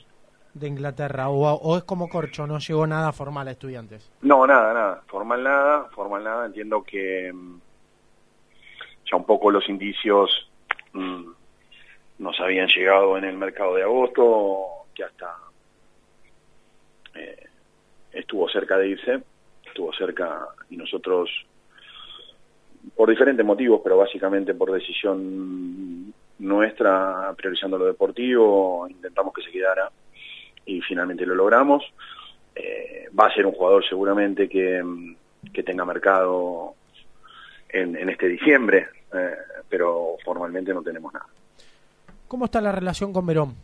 de 0.53 0.67
Inglaterra? 0.67 1.29
¿O, 1.29 1.41
¿O, 1.53 1.77
es 1.77 1.83
como 1.83 2.09
Corcho, 2.09 2.45
no 2.45 2.59
llegó 2.59 2.85
nada 2.85 3.11
formal 3.11 3.47
a 3.47 3.51
estudiantes? 3.51 4.11
No, 4.21 4.45
nada, 4.45 4.73
nada. 4.73 5.03
Formal 5.07 5.43
nada, 5.43 5.85
formal 5.91 6.23
nada. 6.23 6.45
Entiendo 6.45 6.83
que 6.83 7.31
mm, 7.33 7.59
ya 9.09 9.17
un 9.17 9.25
poco 9.25 9.51
los 9.51 9.67
indicios 9.67 10.49
mmm, 10.93 11.31
nos 12.19 12.39
habían 12.39 12.67
llegado 12.67 13.17
en 13.17 13.25
el 13.25 13.37
mercado 13.37 13.75
de 13.75 13.83
agosto, 13.83 14.65
que 14.93 15.03
hasta... 15.03 15.35
Eh, 17.15 17.48
estuvo 18.11 18.49
cerca 18.49 18.77
de 18.77 18.89
irse, 18.89 19.21
estuvo 19.65 19.93
cerca 19.93 20.47
y 20.69 20.77
nosotros, 20.77 21.29
por 22.95 23.09
diferentes 23.09 23.45
motivos, 23.45 23.81
pero 23.83 23.97
básicamente 23.97 24.53
por 24.53 24.71
decisión 24.71 26.13
nuestra, 26.39 27.33
priorizando 27.35 27.77
lo 27.77 27.85
deportivo, 27.85 28.87
intentamos 28.89 29.33
que 29.33 29.41
se 29.41 29.51
quedara 29.51 29.91
y 30.65 30.81
finalmente 30.81 31.25
lo 31.25 31.35
logramos. 31.35 31.83
Eh, 32.55 33.07
va 33.17 33.27
a 33.27 33.33
ser 33.33 33.45
un 33.45 33.53
jugador 33.53 33.87
seguramente 33.87 34.49
que, 34.49 34.83
que 35.53 35.63
tenga 35.63 35.85
mercado 35.85 36.73
en, 37.69 37.95
en 37.95 38.09
este 38.09 38.27
diciembre, 38.27 38.87
eh, 39.13 39.35
pero 39.67 40.15
formalmente 40.23 40.73
no 40.73 40.81
tenemos 40.81 41.13
nada. 41.13 41.27
¿Cómo 42.27 42.45
está 42.45 42.61
la 42.61 42.71
relación 42.71 43.11
con 43.11 43.25
Verón? 43.25 43.55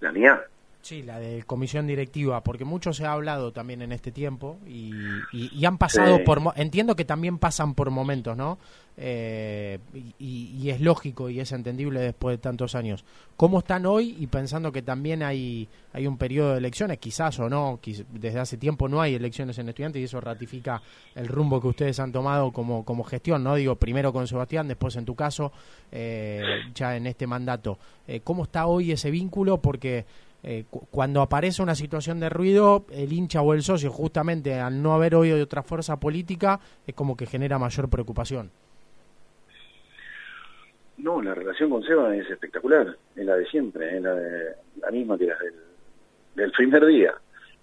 ¿La 0.00 0.12
mía? 0.12 0.42
Sí, 0.82 1.02
la 1.02 1.20
de 1.20 1.42
comisión 1.42 1.86
directiva, 1.86 2.42
porque 2.42 2.64
mucho 2.64 2.92
se 2.92 3.04
ha 3.04 3.12
hablado 3.12 3.52
también 3.52 3.82
en 3.82 3.92
este 3.92 4.12
tiempo 4.12 4.58
y, 4.66 4.92
y, 5.32 5.50
y 5.54 5.64
han 5.66 5.76
pasado 5.76 6.16
sí. 6.16 6.22
por... 6.24 6.40
Entiendo 6.56 6.96
que 6.96 7.04
también 7.04 7.38
pasan 7.38 7.74
por 7.74 7.90
momentos, 7.90 8.34
¿no? 8.36 8.58
Eh, 9.02 9.78
y, 10.18 10.56
y, 10.58 10.68
es 10.68 10.80
lógico 10.80 11.30
y 11.30 11.40
es 11.40 11.52
entendible 11.52 12.00
después 12.00 12.34
de 12.34 12.38
tantos 12.38 12.74
años. 12.74 13.04
¿Cómo 13.36 13.60
están 13.60 13.86
hoy 13.86 14.14
y 14.18 14.26
pensando 14.26 14.72
que 14.72 14.82
también 14.82 15.22
hay, 15.22 15.68
hay 15.94 16.06
un 16.06 16.18
periodo 16.18 16.52
de 16.52 16.58
elecciones, 16.58 16.98
quizás 16.98 17.38
o 17.38 17.48
no, 17.48 17.78
quiz 17.80 18.04
desde 18.12 18.40
hace 18.40 18.58
tiempo 18.58 18.88
no 18.88 19.00
hay 19.00 19.14
elecciones 19.14 19.58
en 19.58 19.70
estudiantes 19.70 20.02
y 20.02 20.04
eso 20.04 20.20
ratifica 20.20 20.82
el 21.14 21.28
rumbo 21.28 21.62
que 21.62 21.68
ustedes 21.68 21.98
han 21.98 22.12
tomado 22.12 22.52
como, 22.52 22.84
como 22.84 23.04
gestión, 23.04 23.42
¿no? 23.42 23.54
Digo, 23.54 23.76
primero 23.76 24.12
con 24.12 24.26
Sebastián, 24.26 24.68
después 24.68 24.94
en 24.96 25.06
tu 25.06 25.14
caso, 25.14 25.50
eh, 25.90 26.42
ya 26.74 26.94
en 26.94 27.06
este 27.06 27.26
mandato. 27.26 27.78
Eh, 28.06 28.20
¿Cómo 28.20 28.42
está 28.42 28.66
hoy 28.66 28.92
ese 28.92 29.10
vínculo? 29.10 29.62
Porque... 29.62 30.04
Eh, 30.42 30.64
cu 30.70 30.86
cuando 30.90 31.20
aparece 31.20 31.62
una 31.62 31.74
situación 31.74 32.18
de 32.18 32.28
ruido, 32.30 32.86
el 32.90 33.12
hincha 33.12 33.42
o 33.42 33.52
el 33.52 33.62
socio, 33.62 33.90
justamente 33.90 34.58
al 34.58 34.82
no 34.82 34.94
haber 34.94 35.14
oído 35.14 35.36
de 35.36 35.42
otra 35.42 35.62
fuerza 35.62 36.00
política, 36.00 36.60
es 36.86 36.94
como 36.94 37.16
que 37.16 37.26
genera 37.26 37.58
mayor 37.58 37.88
preocupación. 37.90 38.50
No, 40.98 41.22
la 41.22 41.34
relación 41.34 41.70
con 41.70 41.82
Seba 41.82 42.14
es 42.14 42.28
espectacular, 42.30 42.96
es 43.16 43.24
la 43.24 43.36
de 43.36 43.46
siempre, 43.46 43.96
es 43.96 44.02
la, 44.02 44.14
de, 44.14 44.54
la 44.82 44.90
misma 44.90 45.16
que 45.16 45.26
la 45.26 45.36
del, 45.38 45.54
del 46.34 46.52
primer 46.52 46.86
día. 46.86 47.14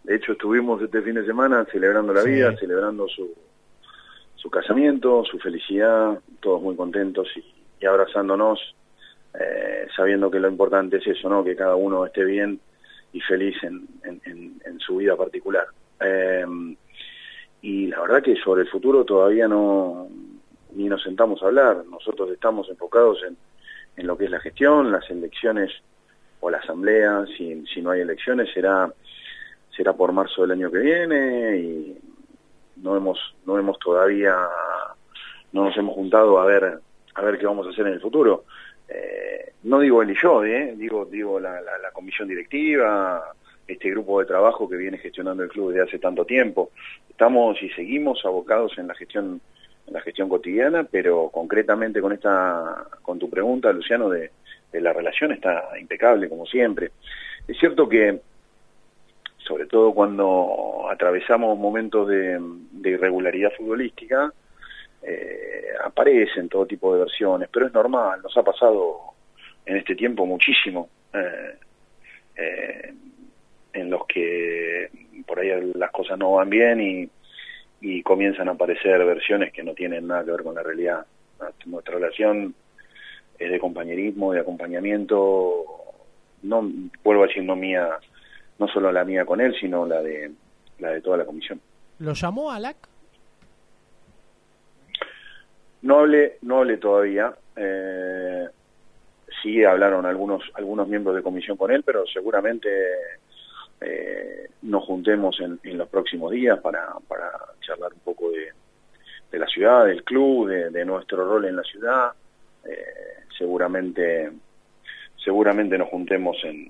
De 0.04 0.16
hecho, 0.16 0.32
estuvimos 0.32 0.82
este 0.82 1.02
fin 1.02 1.16
de 1.16 1.26
semana 1.26 1.66
celebrando 1.72 2.14
la 2.14 2.22
sí. 2.22 2.30
vida, 2.30 2.56
celebrando 2.58 3.08
su, 3.08 3.34
su 4.36 4.50
casamiento, 4.50 5.24
su 5.26 5.38
felicidad, 5.40 6.20
todos 6.40 6.62
muy 6.62 6.76
contentos 6.76 7.28
y, 7.36 7.44
y 7.82 7.86
abrazándonos, 7.86 8.76
eh, 9.40 9.88
sabiendo 9.96 10.32
que 10.32 10.40
lo 10.40 10.50
importante 10.50 10.98
es 10.98 11.08
eso, 11.08 11.30
¿no? 11.30 11.44
que 11.44 11.56
cada 11.56 11.76
uno 11.76 12.06
esté 12.06 12.24
bien 12.24 12.60
y 13.14 13.22
feliz 13.22 13.56
en, 13.64 13.88
en, 14.04 14.22
en, 14.26 14.62
en 14.66 14.80
su 14.80 14.98
vida 14.98 15.16
particular. 15.16 15.68
Eh, 16.00 16.46
y 17.62 17.88
la 17.88 18.02
verdad 18.02 18.22
que 18.22 18.36
sobre 18.36 18.62
el 18.62 18.70
futuro 18.70 19.04
todavía 19.04 19.48
no 19.48 20.08
ni 20.74 20.88
nos 20.88 21.02
sentamos 21.02 21.42
a 21.42 21.48
hablar. 21.48 21.84
Nosotros 21.86 22.30
estamos 22.32 22.70
enfocados 22.70 23.24
en, 23.28 23.36
en 23.96 24.08
lo 24.08 24.18
que 24.18 24.26
es 24.26 24.32
la 24.32 24.40
gestión, 24.40 24.92
las 24.92 25.10
elecciones 25.10 25.72
o 26.40 26.50
la 26.50 26.60
asamblea. 26.60 27.26
Si, 27.36 27.66
si 27.66 27.82
no 27.82 27.92
hay 27.92 28.02
elecciones 28.02 28.54
será 28.54 28.92
será 29.76 29.94
por 29.94 30.12
marzo 30.12 30.42
del 30.42 30.52
año 30.52 30.72
que 30.72 30.80
viene 30.80 31.58
y 31.58 31.98
no 32.78 32.96
hemos 32.96 33.20
no 33.46 33.58
hemos 33.58 33.78
todavía 33.80 34.36
no 35.52 35.66
nos 35.66 35.78
hemos 35.78 35.96
juntado 35.96 36.40
a 36.40 36.46
ver 36.46 36.80
a 37.16 37.22
ver 37.22 37.38
qué 37.38 37.46
vamos 37.46 37.66
a 37.66 37.72
hacer 37.72 37.88
en 37.88 37.94
el 37.94 38.02
futuro. 38.02 38.46
Eh, 38.90 39.54
no 39.64 39.80
digo 39.80 40.02
él 40.02 40.12
y 40.12 40.16
yo, 40.22 40.44
¿eh? 40.46 40.74
digo, 40.78 41.06
digo 41.06 41.40
la, 41.40 41.60
la, 41.62 41.78
la, 41.78 41.92
comisión 41.92 42.28
directiva, 42.28 43.34
este 43.68 43.90
grupo 43.90 44.20
de 44.20 44.26
trabajo 44.26 44.70
que 44.70 44.78
viene 44.78 44.98
gestionando 44.98 45.44
el 45.44 45.50
club 45.50 45.72
desde 45.72 45.84
hace 45.84 46.00
tanto 46.00 46.26
tiempo. 46.26 46.72
Estamos 47.10 47.62
y 47.62 47.70
seguimos 47.70 48.26
abocados 48.26 48.78
en 48.78 48.88
la 48.88 48.96
gestión 48.96 49.42
en 49.88 49.94
la 49.94 50.02
gestión 50.02 50.28
cotidiana, 50.28 50.84
pero 50.84 51.30
concretamente 51.30 52.02
con 52.02 52.12
esta 52.12 52.86
con 53.02 53.18
tu 53.20 53.30
pregunta, 53.30 53.72
Luciano, 53.72 54.10
de, 54.10 54.32
la 54.74 54.94
relación 54.94 55.32
está 55.32 55.70
impecable 55.80 56.30
como 56.30 56.46
siempre. 56.46 56.92
Es 57.48 57.58
cierto 57.58 57.88
que 57.90 58.20
sobre 59.38 59.66
todo 59.66 59.94
cuando 59.94 60.88
atravesamos 60.92 61.58
momentos 61.58 62.08
de 62.10 62.40
irregularidad 62.84 63.54
futbolística, 63.58 64.32
eh, 65.02 65.70
aparecen 65.84 66.50
todo 66.50 66.66
tipo 66.66 66.94
de 66.94 67.00
versiones, 67.02 67.50
pero 67.52 67.68
es 67.68 67.74
normal, 67.74 68.22
nos 68.22 68.36
ha 68.38 68.44
pasado 68.44 69.00
en 69.66 69.78
este 69.78 69.96
tiempo 69.96 70.26
muchísimo, 70.26 70.90
eh, 71.14 71.56
eh, 72.36 72.94
en 73.74 73.90
los 73.90 74.06
que 74.06 74.90
por 75.26 75.40
ahí 75.40 75.50
las 75.76 75.92
cosas 75.92 76.18
no 76.18 76.34
van 76.34 76.50
bien 76.50 76.82
y, 76.82 77.10
comienzan 78.04 78.48
a 78.48 78.52
aparecer 78.52 79.04
versiones 79.06 79.54
que 79.54 79.64
no 79.64 79.74
tienen 79.74 80.08
nada 80.08 80.24
que 80.24 80.32
ver 80.32 80.44
con 80.44 80.56
la 80.56 80.64
realidad. 80.64 81.06
Nuestra 81.66 81.96
relación 81.96 82.56
es 83.38 83.52
de 83.52 83.60
compañerismo, 83.60 84.34
de 84.34 84.40
acompañamiento, 84.40 85.66
no 86.44 86.70
vuelvo 87.04 87.24
a 87.24 87.28
decir 87.28 87.44
no 87.44 87.56
mía, 87.56 87.90
no 88.60 88.68
solo 88.68 88.92
la 88.92 89.04
mía 89.04 89.26
con 89.26 89.42
él, 89.42 89.56
sino 89.60 89.86
la 89.86 90.02
de 90.02 90.32
la 90.80 90.92
de 90.92 91.02
toda 91.02 91.18
la 91.18 91.26
comisión. 91.26 91.60
¿Lo 92.00 92.14
llamó 92.14 92.52
Alac? 92.52 92.78
No 95.88 96.00
hablé, 96.00 96.38
no 96.42 96.58
hablé 96.58 96.76
todavía. 96.76 97.34
Eh, 97.56 98.46
sí 99.42 99.64
hablaron 99.64 100.06
algunos 100.06 100.44
algunos 100.56 100.86
miembros 100.86 101.16
de 101.16 101.24
comisión 101.24 101.56
con 101.56 101.72
él, 101.72 101.82
pero 101.84 102.06
seguramente 102.06 102.68
eh, 103.80 104.50
nos 104.64 104.84
juntemos 104.84 105.40
en, 105.40 105.78
los 105.78 105.88
próximos 105.88 106.34
días 106.34 106.60
para, 106.60 106.90
para 107.08 107.32
charlar 107.62 107.94
un 107.94 108.02
poco 108.02 108.30
de, 108.32 108.52
de 109.32 109.40
la 109.40 109.48
ciudad, 109.48 109.86
del 109.86 110.04
club, 110.04 110.50
de, 110.50 110.72
de, 110.72 110.84
nuestro 110.84 111.26
rol 111.26 111.46
en 111.46 111.56
la 111.56 111.64
ciudad. 111.64 112.12
Eh, 112.66 113.24
seguramente, 113.38 114.30
seguramente 115.16 115.78
nos 115.78 115.88
juntemos 115.88 116.36
en, 116.44 116.70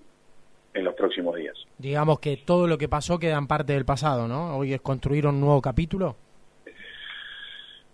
en 0.75 0.83
los 0.83 0.93
próximos 0.93 1.35
días. 1.37 1.55
Digamos 1.79 2.19
que 2.19 2.37
todo 2.37 2.67
lo 2.67 2.77
que 2.77 2.87
pasó 2.87 3.17
queda 3.17 3.39
en 3.39 3.47
parte 3.47 3.73
del 3.73 3.83
pasado, 3.83 4.27
¿no? 4.27 4.57
Hoy 4.57 4.73
es 4.73 4.81
construir 4.81 5.25
un 5.25 5.41
nuevo 5.41 5.59
capítulo. 5.59 6.26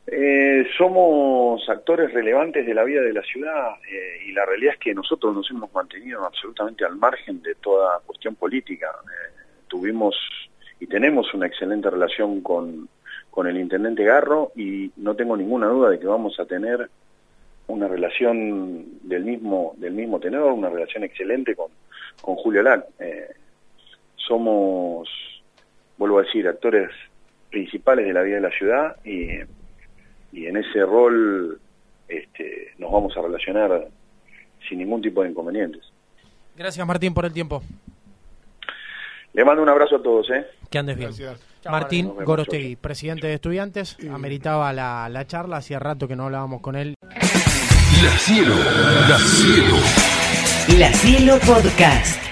Eh, 0.05 0.67
somos 0.77 1.67
actores 1.69 2.11
relevantes 2.11 2.65
de 2.65 2.73
la 2.73 2.83
vida 2.83 3.01
de 3.01 3.13
la 3.13 3.21
ciudad 3.21 3.75
eh, 3.89 4.25
y 4.27 4.33
la 4.33 4.45
realidad 4.45 4.73
es 4.73 4.79
que 4.79 4.93
nosotros 4.93 5.33
nos 5.33 5.49
hemos 5.49 5.73
mantenido 5.73 6.25
absolutamente 6.25 6.83
al 6.83 6.97
margen 6.97 7.41
de 7.41 7.55
toda 7.55 8.01
cuestión 8.05 8.35
política. 8.35 8.87
Eh, 8.87 9.33
tuvimos 9.67 10.15
y 10.79 10.87
tenemos 10.87 11.33
una 11.33 11.47
excelente 11.47 11.89
relación 11.89 12.41
con, 12.41 12.89
con 13.29 13.47
el 13.47 13.57
intendente 13.57 14.03
Garro 14.03 14.51
y 14.57 14.91
no 14.97 15.15
tengo 15.15 15.37
ninguna 15.37 15.67
duda 15.67 15.89
de 15.91 15.99
que 15.99 16.07
vamos 16.07 16.37
a 16.37 16.45
tener 16.45 16.89
una 17.67 17.87
relación 17.87 18.99
del 19.03 19.23
mismo 19.23 19.73
del 19.77 19.93
mismo 19.93 20.19
tenor, 20.19 20.51
una 20.51 20.69
relación 20.69 21.05
excelente 21.05 21.55
con, 21.55 21.71
con 22.21 22.35
Julio 22.35 22.61
Lac. 22.61 22.85
Eh, 22.99 23.29
somos, 24.17 25.09
vuelvo 25.97 26.19
a 26.19 26.23
decir, 26.23 26.45
actores 26.45 26.89
principales 27.49 28.05
de 28.05 28.13
la 28.13 28.21
vida 28.21 28.35
de 28.35 28.41
la 28.41 28.51
ciudad 28.51 28.97
y, 29.05 29.39
y 30.33 30.47
en 30.47 30.57
ese 30.57 30.81
rol 30.85 31.59
este, 32.07 32.73
nos 32.79 32.91
vamos 32.91 33.15
a 33.15 33.21
relacionar 33.21 33.87
sin 34.67 34.79
ningún 34.79 35.01
tipo 35.01 35.23
de 35.23 35.29
inconvenientes. 35.29 35.81
Gracias 36.57 36.85
Martín 36.85 37.13
por 37.13 37.25
el 37.25 37.33
tiempo. 37.33 37.63
Le 39.33 39.45
mando 39.45 39.63
un 39.63 39.69
abrazo 39.69 39.95
a 39.95 40.03
todos. 40.03 40.29
¿eh? 40.29 40.45
Que 40.69 40.79
andes 40.79 40.97
bien. 40.97 41.09
Gracias. 41.09 41.41
Martín 41.65 42.09
vemos, 42.09 42.25
Gorostegui, 42.25 42.75
presidente 42.75 43.27
de 43.27 43.35
estudiantes, 43.35 43.97
ameritaba 44.11 44.73
la, 44.73 45.07
la 45.09 45.25
charla, 45.25 45.57
hacía 45.57 45.79
rato 45.79 46.07
que 46.07 46.15
no 46.15 46.25
hablábamos 46.25 46.61
con 46.61 46.75
él. 46.75 46.95
La 47.01 48.17
Cielo, 48.17 48.53
La 49.07 49.17
Cielo. 49.17 49.75
La 50.77 50.91
Cielo 50.93 51.39
Podcast. 51.39 52.22